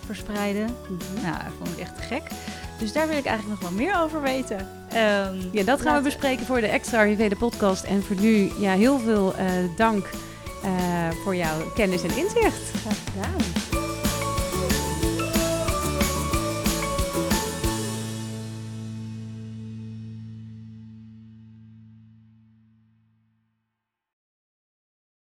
verspreiden. 0.06 0.64
Mhm. 0.82 1.22
Nou, 1.26 1.36
dat 1.44 1.52
vond 1.58 1.70
ik 1.70 1.78
echt 1.78 2.00
gek. 2.08 2.22
Dus 2.78 2.92
daar 2.92 3.08
wil 3.08 3.16
ik 3.16 3.24
eigenlijk 3.24 3.60
nog 3.60 3.70
wel 3.70 3.78
meer 3.78 4.00
over 4.02 4.22
weten. 4.22 4.68
Ehm, 4.88 5.34
Ja, 5.52 5.62
dat 5.64 5.80
gaan 5.82 5.96
we 5.96 6.02
bespreken 6.02 6.46
voor 6.46 6.60
de 6.60 6.66
extra 6.66 6.98
Ayurveda 6.98 7.36
podcast. 7.36 7.84
En 7.84 8.02
voor 8.02 8.16
nu, 8.16 8.50
ja, 8.58 8.72
heel 8.72 8.98
veel 8.98 9.34
eh, 9.36 9.46
dank 9.76 10.10
voor 11.22 11.36
jouw 11.36 11.70
kennis 11.74 12.02
en 12.02 12.16
inzicht. 12.16 12.70
Graag. 13.14 13.67